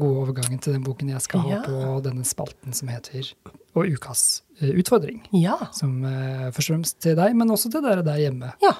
[0.00, 1.58] gode overgangen til den boken jeg skal ha Ja.
[1.66, 3.34] på denne spalten som heter
[3.76, 5.20] Og ukas utfordring.
[5.36, 5.58] Ja.
[5.76, 8.54] Som først og fremst til deg, men også til dere der hjemme.
[8.64, 8.72] ja.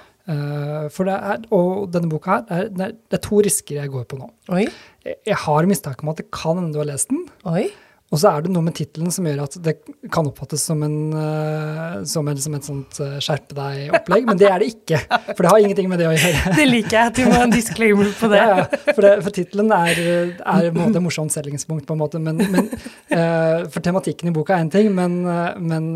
[0.95, 4.05] For det er, og denne boka her, det er, det er, to risker jeg går
[4.07, 4.29] på nå.
[4.55, 4.69] Oi.
[5.05, 7.25] Jeg, jeg har mistanke om at det kan hende du har lest den.
[7.45, 7.65] Oi.
[8.13, 9.73] Og så er det noe med tittelen som gjør at det
[10.13, 14.51] kan oppfattes som, en, eh, som, en, som et sånt eh, skjerpe deg-opplegg, men det
[14.51, 15.01] er det ikke.
[15.31, 16.53] For det har ingenting med det å gjøre.
[16.61, 18.43] Det liker jeg, at du må ha en disclaimer på det.
[18.53, 18.65] Ja, ja.
[18.91, 19.99] For, det, for tittelen er,
[20.35, 22.21] er på en måte et morsomt selgingspunkt, på en måte.
[22.21, 22.69] Men, men,
[23.15, 25.21] eh, for tematikken i boka er én ting, men,
[25.63, 25.93] men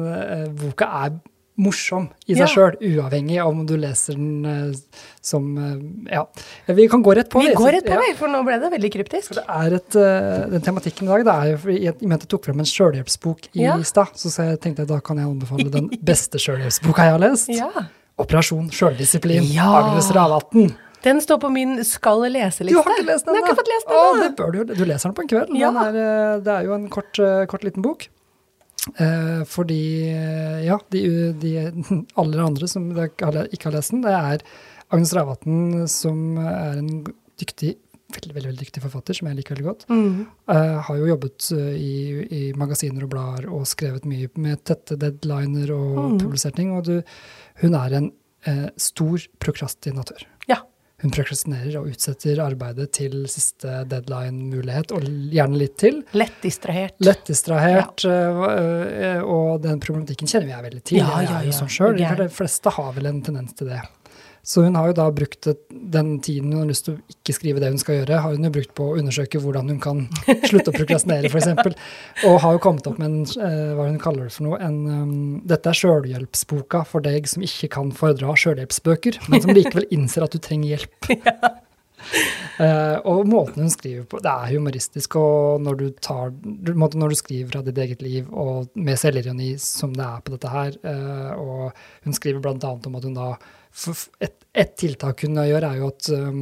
[0.57, 1.17] boka er
[1.57, 2.47] morsom i seg Ja.
[2.53, 6.27] sjøl, uavhengig av om du leser den eh, som eh, Ja.
[6.69, 7.41] Vi kan gå rett på.
[7.41, 7.57] Vi det.
[7.57, 8.15] går rett på, Ja.
[8.19, 9.29] for nå ble det veldig kryptisk.
[9.29, 12.17] For det er et, eh, Den tematikken i dag det er jo i og med
[12.21, 13.77] at jeg tok frem en sjølhjelpsbok i Ja.
[13.83, 17.49] stad, så jeg tenkte jeg da kan jeg anbefale den beste sjølhjelpsboka jeg har lest.
[17.49, 17.71] Ja.
[18.19, 19.43] Operasjon sjøldisiplin.
[19.53, 19.69] Ja.
[19.83, 20.75] Agnes Ravatn.
[21.03, 22.73] Den står på min skal lese-liste.
[22.73, 23.41] Du har ikke lest den da.
[23.41, 25.29] Jeg har ikke fått lest den Å, det bør du, du leser den på en
[25.29, 25.57] kveld.
[25.61, 25.71] Ja.
[25.87, 27.13] Er, det er jo en kort,
[27.49, 28.09] kort liten bok.
[28.95, 29.80] Eh, fordi,
[30.12, 31.03] eh, ja, de,
[31.43, 31.55] de
[32.16, 34.45] alle andre som ikke har lest den, det er
[34.95, 36.93] Agnes Ravatn, som er en
[37.41, 37.72] dyktig,
[38.14, 39.82] veldig, veldig, veldig dyktig forfatter, som jeg liker veldig godt.
[39.91, 40.20] Mm.
[40.55, 41.97] Eh, har jo jobbet eh, i,
[42.30, 46.20] i magasiner og blader og skrevet mye med tette deadliner og Mm.
[46.22, 46.70] publisert ting.
[46.78, 47.03] Og du,
[47.64, 48.12] hun er en
[48.47, 50.22] eh, stor prokrastinatør.
[50.97, 51.03] Ja.
[51.03, 56.01] Hun prokrastinerer og utsetter arbeidet til siste deadline-mulighet, og gjerne litt til.
[56.16, 56.97] Lett distrahert.
[57.05, 60.99] Lett distrahert, øh, øh, og den problematikken kjenner vi jeg veldig til.
[61.03, 61.59] Ja, jeg ja, er jo ja.
[61.59, 62.01] sånn sjøl.
[62.01, 63.82] De fleste har vel en tendens til det.
[64.47, 67.62] Så hun har jo da brukt den tiden hun har lyst til å ikke skrive
[67.62, 70.05] det hun skal gjøre, har hun jo brukt på å undersøke hvordan hun kan
[70.51, 71.74] slutte å prokrastinere, f.eks.
[72.28, 74.78] Og har jo kommet opp med en, øh, hva hun kaller det for noe, en
[74.86, 75.14] um,
[75.51, 80.34] Dette er sjølhjelpsboka for deg som ikke kan fordra sjølhjelpsbøker, men som likevel innser at
[80.36, 81.11] du trenger hjelp.
[82.57, 85.16] Uh, og måten hun skriver på, det er humoristisk.
[85.20, 86.30] Og når du, tar,
[86.76, 90.53] når du skriver fra ditt eget liv, og med selvironi som det er på dette
[90.53, 92.72] her uh, Og hun skriver bl.a.
[92.76, 93.32] om at hun da
[94.24, 96.41] et, et tiltak hun gjør, er jo at um,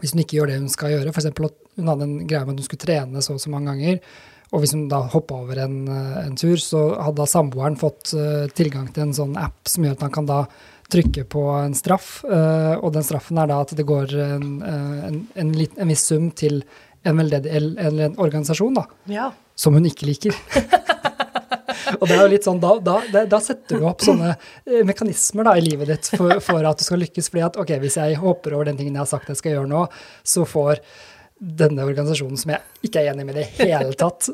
[0.00, 1.26] hvis hun ikke gjør det hun skal gjøre, f.eks.
[1.30, 1.40] at
[1.78, 4.00] hun hadde en greie med at hun skulle trene så og så mange ganger,
[4.50, 8.10] og hvis hun da hoppa over en, eh, en tur, så hadde da samboeren fått
[8.18, 10.40] uh, tilgang til en sånn app som gjør at han kan da
[10.90, 15.20] trykke på en straff, uh, og den straffen er da at det går en, en,
[15.38, 16.64] en, lit- en viss sum til
[17.06, 19.28] en veldedig eller en organisasjon da, Ja.
[19.54, 20.34] som hun ikke liker.
[21.98, 25.48] og det er jo litt sånn, da, da, da, setter du opp sånne eh, mekanismer
[25.48, 27.30] da, i livet ditt for, for at du skal lykkes.
[27.32, 29.70] fordi at ok, hvis jeg hopper over den tingen jeg har sagt jeg skal gjøre
[29.70, 29.86] nå,
[30.26, 30.84] så får
[31.40, 34.28] denne organisasjonen som jeg ikke er enig med i det hele tatt,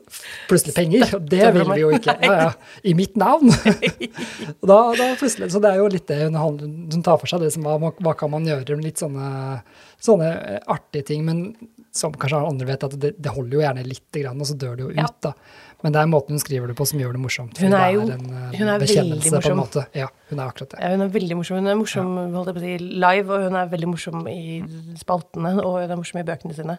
[0.51, 1.13] plutselig penger.
[1.15, 2.17] Og det vil vi jo ikke.
[2.27, 2.49] Ja, ja.
[2.83, 3.53] I mitt navn.
[4.61, 7.45] og da, da plutselig, Så det er jo litt det hun, tar for seg.
[7.45, 9.29] Det liksom, hva, hva kan man gjøre litt sånne,
[10.03, 10.33] sånne
[10.67, 11.23] artige ting.
[11.29, 11.45] Men
[11.97, 14.77] som kanskje andre vet, at det, det holder jo gjerne lite grann, og så dør
[14.77, 15.01] det jo ut.
[15.01, 15.07] Ja.
[15.23, 15.33] da.
[15.85, 17.59] Men det er måten hun skriver det på som gjør det morsomt.
[17.61, 19.61] Hun er jo- det er en eh, hun er veldig morsom.
[19.95, 20.81] Ja, hun er akkurat det.
[20.81, 21.57] Ja, hun er veldig morsom.
[21.61, 24.63] Hun er morsom holdt jeg på å si, live, og hun er veldig morsom i
[24.97, 26.79] spaltene, og hun er morsom i bøkene sine.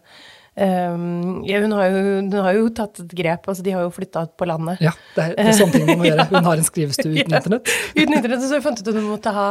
[0.57, 3.45] Um, ja, hun, har jo, hun har jo tatt et grep.
[3.51, 4.79] altså De har jo flytta ut på landet.
[4.81, 6.25] Ja, det er, det er sånne ting man må gjøre.
[6.31, 7.37] Hun har en skrivestue uten Ja.
[7.43, 7.69] internett.
[7.93, 9.43] Uten internett, så fant ut at hun måtte ha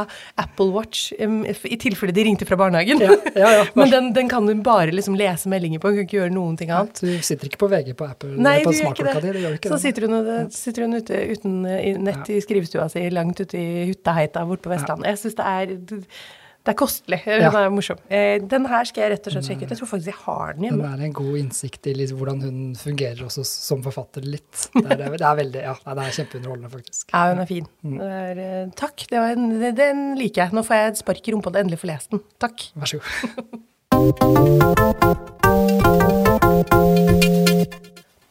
[0.42, 3.04] Apple Watch um, i tilfelle de ringte fra barnehagen.
[3.38, 3.52] Ja.
[3.78, 6.58] Men den, den kan hun bare liksom lese meldinger på, hun kan ikke gjøre noen
[6.58, 6.98] ting annet.
[6.98, 9.36] Du sitter ikke på VG på Apple Nei, på smartklokka det.
[9.38, 9.44] di.
[9.62, 13.06] Det Så sitter hun, det, sitter hun ute uten eh, i- nett i skrivestua si,
[13.14, 15.12] langt ute i Huttaheita borte på Vestlandet.
[15.14, 15.76] Jeg syns det er
[16.66, 17.20] Det er kostelig.
[17.26, 17.98] Den er morsom.
[18.10, 19.70] Eh, Den her skal jeg rett og slett sjekke ut.
[19.70, 20.82] Jeg tror faktisk jeg har den hjemme.
[20.82, 24.64] Den er en god innsikt i liksom hvordan hun fungerer også som forfatter litt.
[24.74, 27.06] Det er, det er veldig, ja, det er kjempeunderholdende, faktisk.
[27.14, 27.70] Ja, hun er fin.
[27.86, 29.06] Det er, eh, takk.
[29.12, 29.46] Det var en,
[29.78, 30.50] den liker jeg.
[30.58, 32.24] Nå får jeg et spark i rumpa da jeg endelig får lest den.
[32.42, 32.66] Takk.
[32.74, 33.06] Vær så god.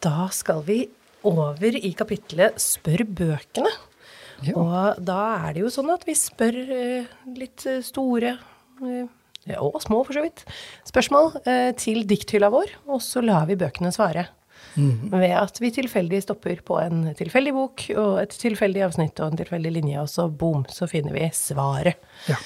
[0.06, 0.78] Da skal vi
[1.26, 3.72] over i kapitlet Spør bøkene.
[4.44, 4.54] Ja.
[4.60, 8.36] Og da er det jo sånn at vi spør eh, litt eh, store
[8.82, 10.42] eh, og små, for så vidt,
[10.88, 11.36] spørsmål
[11.78, 14.24] til dikthylla vår, og så lar vi bøkene svare.
[14.74, 19.38] Ved at vi tilfeldig stopper på en tilfeldig bok og et tilfeldig avsnitt og en
[19.38, 22.02] tilfeldig linje, og så boom, så finner vi svaret.
[22.26, 22.40] Ja.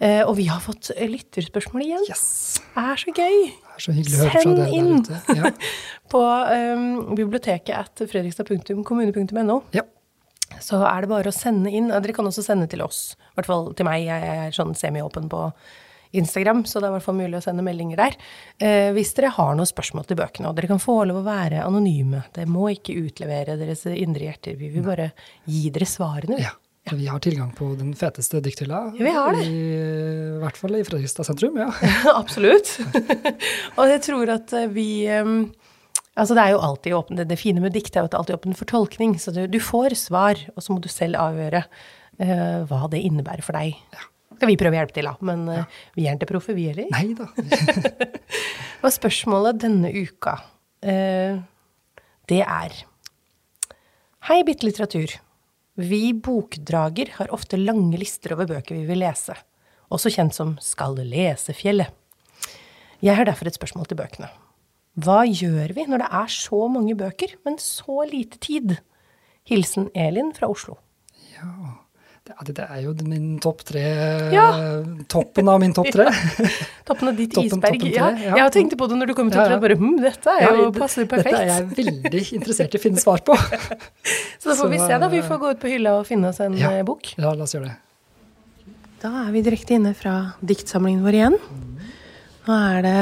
[0.00, 2.04] Eh, og vi har fått lytterspørsmål igjen.
[2.08, 2.60] Yes!
[2.72, 3.34] Det er så gøy!
[3.52, 5.18] Det er så hyggelig å høre fra Send dere der ute.
[5.20, 5.36] ute.
[5.36, 5.50] Ja.
[6.14, 6.86] På um,
[7.18, 9.58] biblioteket at fredrikstad.kommune.no.
[9.76, 9.84] ja.
[10.58, 11.92] Så er det bare å sende inn.
[11.92, 13.14] Dere kan også sende til oss.
[13.30, 14.04] I hvert fall til meg.
[14.08, 15.46] Jeg er sånn semi-åpen på
[16.10, 18.16] Instagram, så det er i hvert fall mulig å sende meldinger der.
[18.58, 21.62] Eh, hvis dere har noen spørsmål til bøkene, og dere kan få lov å være
[21.62, 22.24] anonyme.
[22.34, 24.58] Dere må ikke utlevere deres indre hjerter.
[24.58, 25.12] Vi vil bare
[25.46, 26.40] gi dere svarene.
[26.42, 26.52] Ja.
[26.88, 26.96] ja.
[26.98, 28.88] Vi har tilgang på den feteste dikthylla.
[28.98, 29.46] Ja, vi har det.
[29.46, 29.62] I,
[30.34, 31.70] I hvert fall i Fredrikstad sentrum, ja.
[32.16, 32.74] Absolutt.
[33.78, 35.44] og jeg tror at eh, vi um,
[36.20, 38.34] Altså det er jo alltid åpen, det, fine med dikt er jo at det alltid
[38.34, 39.14] er åpen for tolkning.
[39.20, 43.44] Så du, du får svar, og så må du selv avgjøre uh, hva det innebærer
[43.46, 43.78] for deg.
[44.36, 45.16] Skal vi prøve å hjelpe til, da.
[45.24, 46.86] Men eh, vi er ikke proffe, vi heller.
[46.92, 47.26] Nei da.
[48.84, 50.38] Og spørsmålet denne uka,
[50.88, 51.40] uh,
[52.30, 52.78] det er
[54.28, 55.16] Hei, Bitte litteratur.
[55.80, 59.36] Vi bokdrager har ofte lange lister over bøker vi vil lese,
[59.88, 61.96] også kjent som Skal lese-fjellet.
[63.00, 64.28] Jeg har derfor et spørsmål til bøkene.
[64.98, 68.78] Hva gjør vi når det er så mange bøker, men så lite tid?
[69.46, 70.78] Hilsen Elin fra Oslo.
[72.30, 73.80] Det, det er jo min topp tre
[74.30, 74.44] Ja.
[75.10, 76.04] Toppen av min topp tre.
[76.88, 77.80] Toppen av ditt Toppen, isberg.
[77.80, 78.34] toppen ja, tre, ja.
[78.44, 79.62] Jeg tenkte på det når du kom til Ja, ja, ja.
[79.64, 81.32] bare hm, dette er Ja, jo passer perfekt.
[81.32, 83.34] Dette er jeg veldig interessert i å finne svar på.
[84.40, 85.08] Så da får vi se, da.
[85.10, 86.70] Vi eh, får gå ut på hylla og finne oss en Ja.
[86.76, 87.14] eh, bok.
[87.16, 87.76] Ja, la oss gjøre det.
[89.00, 90.14] Da er vi direkte inne fra
[90.44, 91.40] diktsamlingen vår igjen.
[92.46, 92.98] Nå er det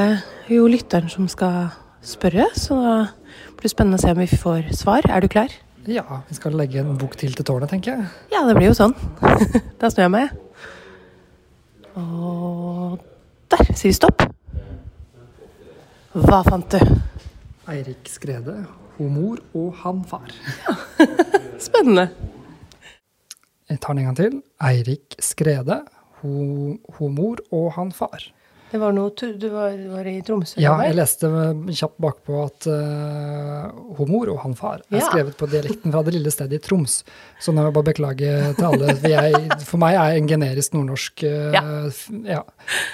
[0.57, 1.69] jo lytteren som skal
[2.05, 2.97] spørre, så da
[3.59, 5.09] blir det spennende å se om vi får svar.
[5.13, 5.53] Er du klar?
[5.89, 8.09] Ja, vi skal legge en bok til til tårnet, tenker jeg.
[8.33, 8.95] Ja, det blir jo sånn.
[9.81, 10.33] da snur jeg meg.
[11.99, 12.99] Og
[13.53, 14.25] der sier vi stopp.
[16.17, 16.97] Hva fant du?
[17.69, 18.63] Eirik Skrede,
[18.97, 20.33] homor og han far.
[21.69, 22.09] Spennende.
[23.69, 24.41] Jeg tar den en gang til.
[24.65, 25.83] Eirik Skrede,
[26.23, 28.31] ho mor og han far.
[28.71, 29.11] Det var noe
[29.41, 30.59] Du var, var i Tromsø?
[30.61, 31.29] Ja, jeg leste
[31.73, 35.07] kjapt bakpå at uh, homor og han far er Ja.
[35.09, 37.03] skrevet på dialekten fra det lille stedet i Troms.
[37.41, 38.95] Så nå må jeg bare beklage til alle.
[38.99, 41.63] For, jeg, for meg er jeg en generisk nordnorsk uh, Ja.
[42.37, 42.43] ja.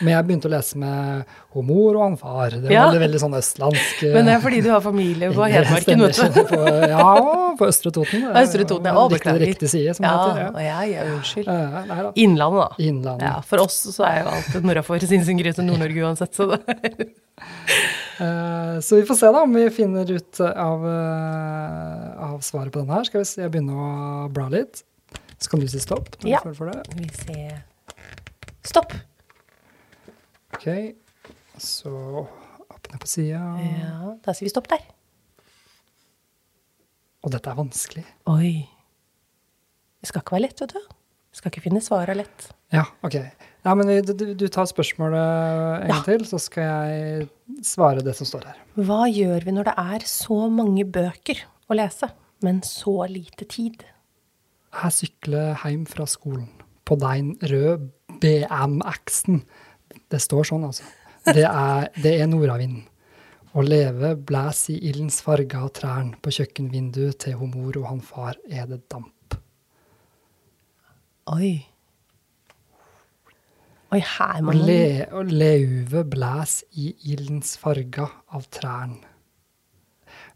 [0.01, 2.51] Men jeg begynte å lese med homor og han far.
[2.55, 2.85] Det var Ja.
[2.89, 4.05] veldig, veldig sånn østlandsk.
[4.07, 6.59] uh, Men det er fordi du har familie på Hedmarken, vet du.
[6.95, 8.25] Ja, på Østre Toten.
[8.31, 9.09] Østre Toten, ja.
[9.15, 10.55] Riktig, riktig side, som Ja, det heter.
[10.55, 11.47] og jeg, ja, unnskyld.
[11.51, 11.85] Ja.
[12.05, 12.13] Da.
[12.15, 12.85] Innlandet, da.
[12.89, 13.27] Innlandet.
[13.29, 17.09] Ja, For oss så er jo alt nordafor Sinsengrøt og Nord-Norge uansett, så det
[18.19, 22.79] Eh, så vi får se da om vi finner ut av, eh, av svaret på
[22.83, 23.09] denne her.
[23.09, 24.85] Skal vi se, jeg begynne å bla litt.
[25.39, 26.15] Så kan du si stopp.
[26.23, 26.41] Ja.
[26.45, 27.63] vi se
[28.65, 28.95] Stopp.
[30.55, 30.95] Ok,
[31.61, 31.91] så
[32.23, 33.43] opp ned på sida.
[33.61, 34.87] Ja, da sier vi stopp der.
[37.25, 38.07] Og dette er vanskelig.
[38.31, 38.69] Oi.
[40.01, 40.95] Det skal ikke være lett, vet du.
[41.35, 42.47] Skal ikke finne svaret lett.
[42.75, 43.17] Ja, ok.
[43.65, 47.27] Ja, men du, du, du tar spørsmålet en gang til, så skal jeg
[47.67, 48.61] svare det som står her.
[48.79, 52.11] Hva gjør vi når det er så mange bøker å lese,
[52.45, 53.83] men så lite tid?
[54.75, 56.51] Jeg sykler hjem fra skolen
[56.85, 57.91] på den røde
[58.23, 59.43] BM-X-en.
[60.11, 60.87] Det står sånn, altså.
[61.25, 62.85] Det er, det er nordavinden.
[63.55, 68.01] Å leve blæs i ildens farger av trærne på kjøkkenvinduet til ho mor og han
[68.05, 69.14] far er det damp.
[71.33, 71.53] Oi.
[73.95, 78.97] Oi, her må Og, le, og leuve blæs i ildens farger av trærn.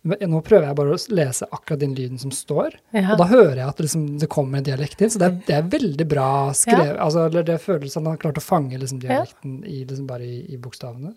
[0.09, 3.13] Nå prøver jeg bare å lese akkurat den lyden som står, Ja.
[3.13, 5.35] og da hører jeg at det, liksom, det kommer en dialekt inn, så det er,
[5.49, 6.97] det er veldig bra skrevet.
[7.03, 9.09] Altså, eller det føles som han har klart å fange liksom, Ja.
[9.25, 11.15] dialekten i, liksom, bare i, i bokstavene.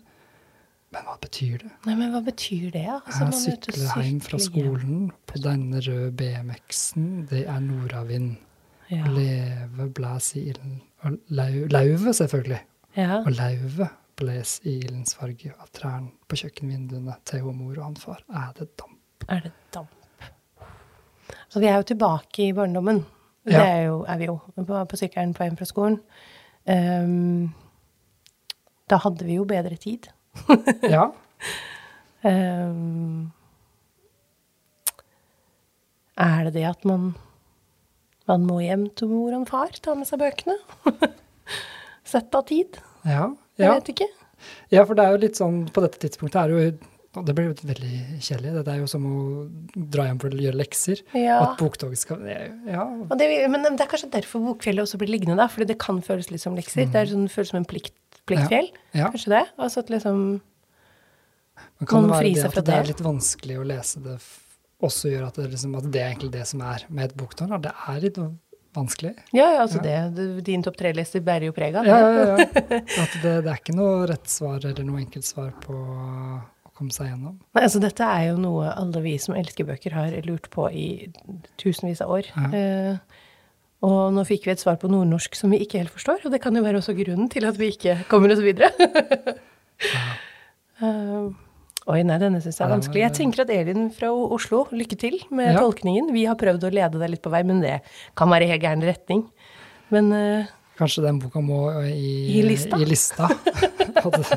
[0.92, 1.70] Men hva betyr det?
[1.86, 2.84] Nei, men hva betyr det?
[2.90, 8.36] Altså, Jeg er sykler hjem fra skolen på denne røde BMX-en, det er nordavind.
[8.92, 9.06] Ja.
[9.08, 10.82] Leve, blæs i ilden.
[11.02, 12.60] Og lau, selvfølgelig.
[12.96, 13.22] ja.
[13.24, 17.96] Og lauvet bles i ildens farge av trærne på kjøkkenvinduene til hun mor og han
[17.96, 18.20] far.
[18.28, 19.24] Er det damp?
[19.28, 19.88] Er det damp?
[21.48, 23.02] Så vi er jo tilbake i barndommen.
[23.48, 25.98] Det er, jo, er vi jo på, på sykkelen på veien fra skolen.
[26.68, 27.50] Um,
[28.90, 30.06] Da hadde vi jo bedre tid.
[30.84, 31.08] Ja.
[32.22, 33.32] Um,
[36.28, 37.14] er det det at man,
[38.30, 40.56] man må hjem til mor og far, ta med seg bøkene?
[42.12, 42.78] Sette av tid?
[43.08, 43.28] Ja.
[43.60, 44.08] Jeg vet ikke.
[44.72, 47.34] ja, for det er jo litt sånn På dette tidspunktet er det jo og Det
[47.36, 48.52] blir jo veldig kjedelig.
[48.56, 49.16] Dette er jo som å
[49.92, 51.02] dra hjem for å gjøre lekser.
[51.12, 51.42] Ja.
[51.44, 52.86] At boktoget skal Ja.
[53.20, 55.44] Det, men det er kanskje derfor Bokfjellet også blir liggende, da.
[55.52, 56.88] Fordi det kan føles litt som lekser.
[56.88, 57.92] Det er sånn, føles som en plikt,
[58.24, 58.70] pliktfjell.
[58.96, 59.10] ja.
[59.12, 59.42] Kanskje det?
[59.60, 60.22] Altså at liksom
[61.82, 64.16] Man det være fri det seg fra det er litt vanskelig å lese det
[64.82, 67.54] også gjør at det, liksom, at det er egentlig det som er med et boktårn?
[67.62, 68.18] Det er litt
[68.76, 69.12] vanskelig.
[69.36, 70.08] Ja, ja, altså Ja.
[70.08, 70.44] det.
[70.46, 71.92] din topp tre-liste bærer jo preg av det.
[71.92, 72.80] Ja, ja, ja.
[73.04, 76.40] At det, det er ikke noe rett svar eller noe enkelt svar på å
[76.72, 77.34] komme seg gjennom.
[77.52, 80.86] Nei, altså dette er jo noe alle vi som elsker bøker har lurt på i
[81.60, 82.30] tusenvis av år.
[82.32, 82.48] Ja.
[82.56, 83.20] Eh,
[83.82, 86.40] og nå fikk vi et svar på nordnorsk som vi ikke helt forstår, og det
[86.40, 88.72] kan jo være også grunnen til at vi ikke kommer oss videre.
[90.82, 91.26] Eh,
[91.90, 93.00] oi, nei, denne syns jeg er vanskelig.
[93.02, 95.60] Jeg tenker at Elin fra Oslo, lykke til med Ja.
[95.60, 96.12] tolkningen.
[96.12, 97.80] Vi har prøvd å lede deg litt på vei, men det
[98.16, 99.24] kan være i helt gæren retning.
[99.90, 100.44] Men uh,
[100.78, 102.78] Kanskje den boka må i, I lista?
[102.80, 103.28] I lista.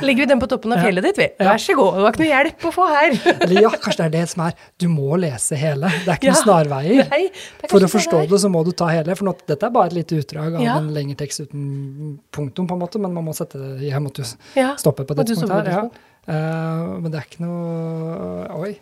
[0.00, 0.84] Legger vi den på toppen av Ja.
[0.86, 1.26] fjellet ditt, vi.
[1.40, 1.50] Ja.
[1.52, 3.16] Vær så god, det var ikke noe hjelp å få her.
[3.44, 5.90] Eller ja, kanskje det er det som er Du må lese hele.
[6.04, 6.34] Det er ikke Ja.
[6.36, 7.08] noen snarveier.
[7.10, 7.22] Nei,
[7.68, 9.16] For å forstå det, så må du ta hele.
[9.18, 10.76] For nå, dette er bare et lite utdrag av Ja.
[10.78, 14.76] en lengre tekst uten punktum, på en måte, men man må sette Jeg måtte jo
[14.78, 15.70] stoppe på det punktet her.
[15.70, 15.82] Ja.
[16.28, 18.74] Eh, men det er ikke noe Oi.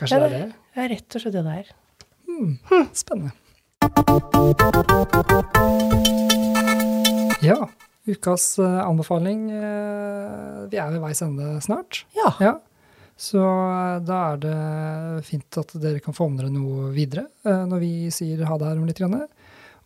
[0.00, 0.48] Kanskje det er det?
[0.72, 1.66] Det er rett og slett det det er.
[2.96, 3.32] Spennende.
[7.42, 7.68] Ja,
[8.06, 9.50] ukas eh, anbefaling.
[9.50, 12.04] eh, vi er ved veis ende snart.
[12.16, 12.32] Ja.
[12.40, 12.52] Ja.
[13.18, 17.64] Så eh, da er det fint at dere kan få med dere noe videre eh,
[17.68, 19.02] når vi sier ha det her om litt.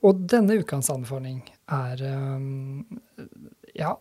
[0.06, 1.40] Og denne ukas anbefaling
[1.72, 3.26] er eh,
[3.78, 3.94] ja,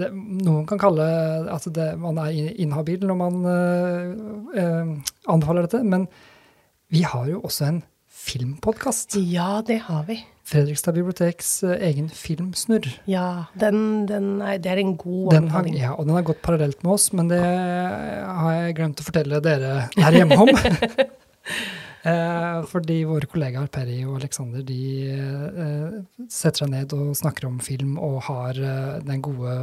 [0.00, 1.04] det, noen kan kalle
[1.54, 4.14] at det, man er in- inhabil når man uh,
[4.58, 4.94] uh,
[5.30, 6.08] anbefaler dette, men
[6.94, 7.82] vi har jo også en
[8.24, 9.14] filmpodkast.
[9.30, 10.18] Ja, det har vi.
[10.44, 12.88] Fredrikstad biblioteks uh, egen Filmsnurr.
[13.10, 15.78] Ja, den, den er, det er en god anbefaling.
[15.78, 19.40] ja, og den har gått parallelt med oss, men det har jeg glemt å fortelle
[19.44, 20.52] dere her hjemme om.
[22.04, 24.76] Eh, fordi våre kollegaer Perry og Alexander de
[25.08, 25.94] eh,
[26.28, 29.54] setter seg ned og snakker om film og har eh, den, gode,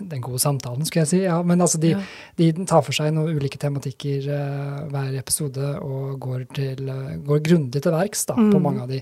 [0.00, 1.20] den gode samtalen, skulle jeg si.
[1.22, 2.00] Ja, men altså de, Ja.
[2.40, 7.44] de tar for seg noen ulike tematikker eh, hver episode og går, til, eh, går
[7.46, 8.62] grundig til verks da, på Mm.
[8.66, 9.00] mange av de.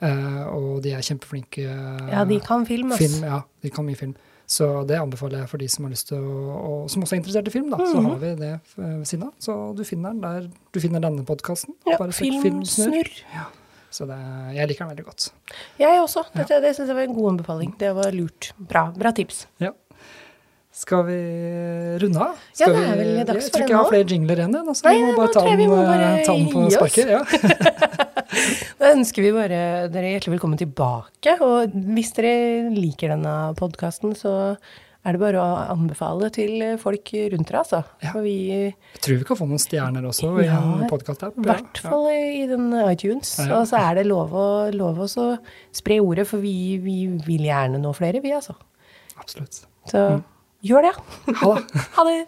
[0.00, 1.60] Eh, og de er kjempeflinke.
[2.08, 3.04] Ja, de kan film, altså.
[3.04, 4.14] Film, ja, de kan mye film.
[4.50, 7.20] Så det anbefaler jeg for de som har lyst til å, og som også er
[7.20, 7.68] interessert i film.
[7.70, 8.08] da, Så Mhm.
[8.10, 8.60] har vi det eh,
[8.98, 9.32] ved siden av.
[9.38, 11.74] Så du finner den der du finner denne podkasten.
[11.86, 13.10] Ja, Filmsnurr.
[13.90, 14.16] Så det,
[14.54, 15.30] jeg liker den veldig godt.
[15.78, 16.24] Jeg også.
[16.34, 17.72] Dette, Det syns jeg var en god anbefaling.
[17.78, 18.52] Det var lurt.
[18.58, 19.46] Bra, bra tips.
[19.60, 19.70] Ja.
[20.80, 21.16] Skal vi
[22.00, 22.38] runde av?
[22.56, 23.90] Ja, det er vi- vel dags Jeg for tror det ikke jeg har nå.
[23.92, 24.54] flere jingler igjen.
[24.56, 26.32] jeg, Så Nei, vi må nå bare ta tror jeg den, må eh, bare ta
[26.32, 27.06] den på sparket.
[27.10, 27.22] Ja.
[28.80, 29.58] Da ønsker vi bare
[29.92, 31.34] dere hjertelig velkommen tilbake.
[31.44, 34.32] Og hvis dere liker denne podkasten, så
[35.04, 37.82] er det bare å anbefale til folk rundt dere, altså.
[38.04, 38.12] Ja.
[38.20, 38.34] Vi
[38.70, 41.36] Jeg tror vi kan få noen stjerner også i Ja, en podkast-app.
[41.36, 43.34] I hvert fall i den iTunes.
[43.40, 43.60] Ja, ja.
[43.60, 45.08] Og så er det lov å, lov å
[45.72, 48.54] spre ordet, for vi, vi vil gjerne nå flere, vi, altså.
[49.18, 49.64] Absolutt.
[49.90, 50.22] Så Mm.
[50.62, 50.94] Gjør det.
[51.42, 51.84] Ha det.
[51.96, 52.26] Ha det.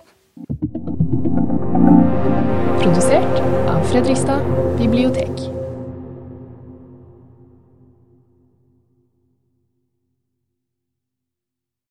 [2.82, 4.40] Produsert av Fredrikstad
[4.78, 5.61] bibliotek.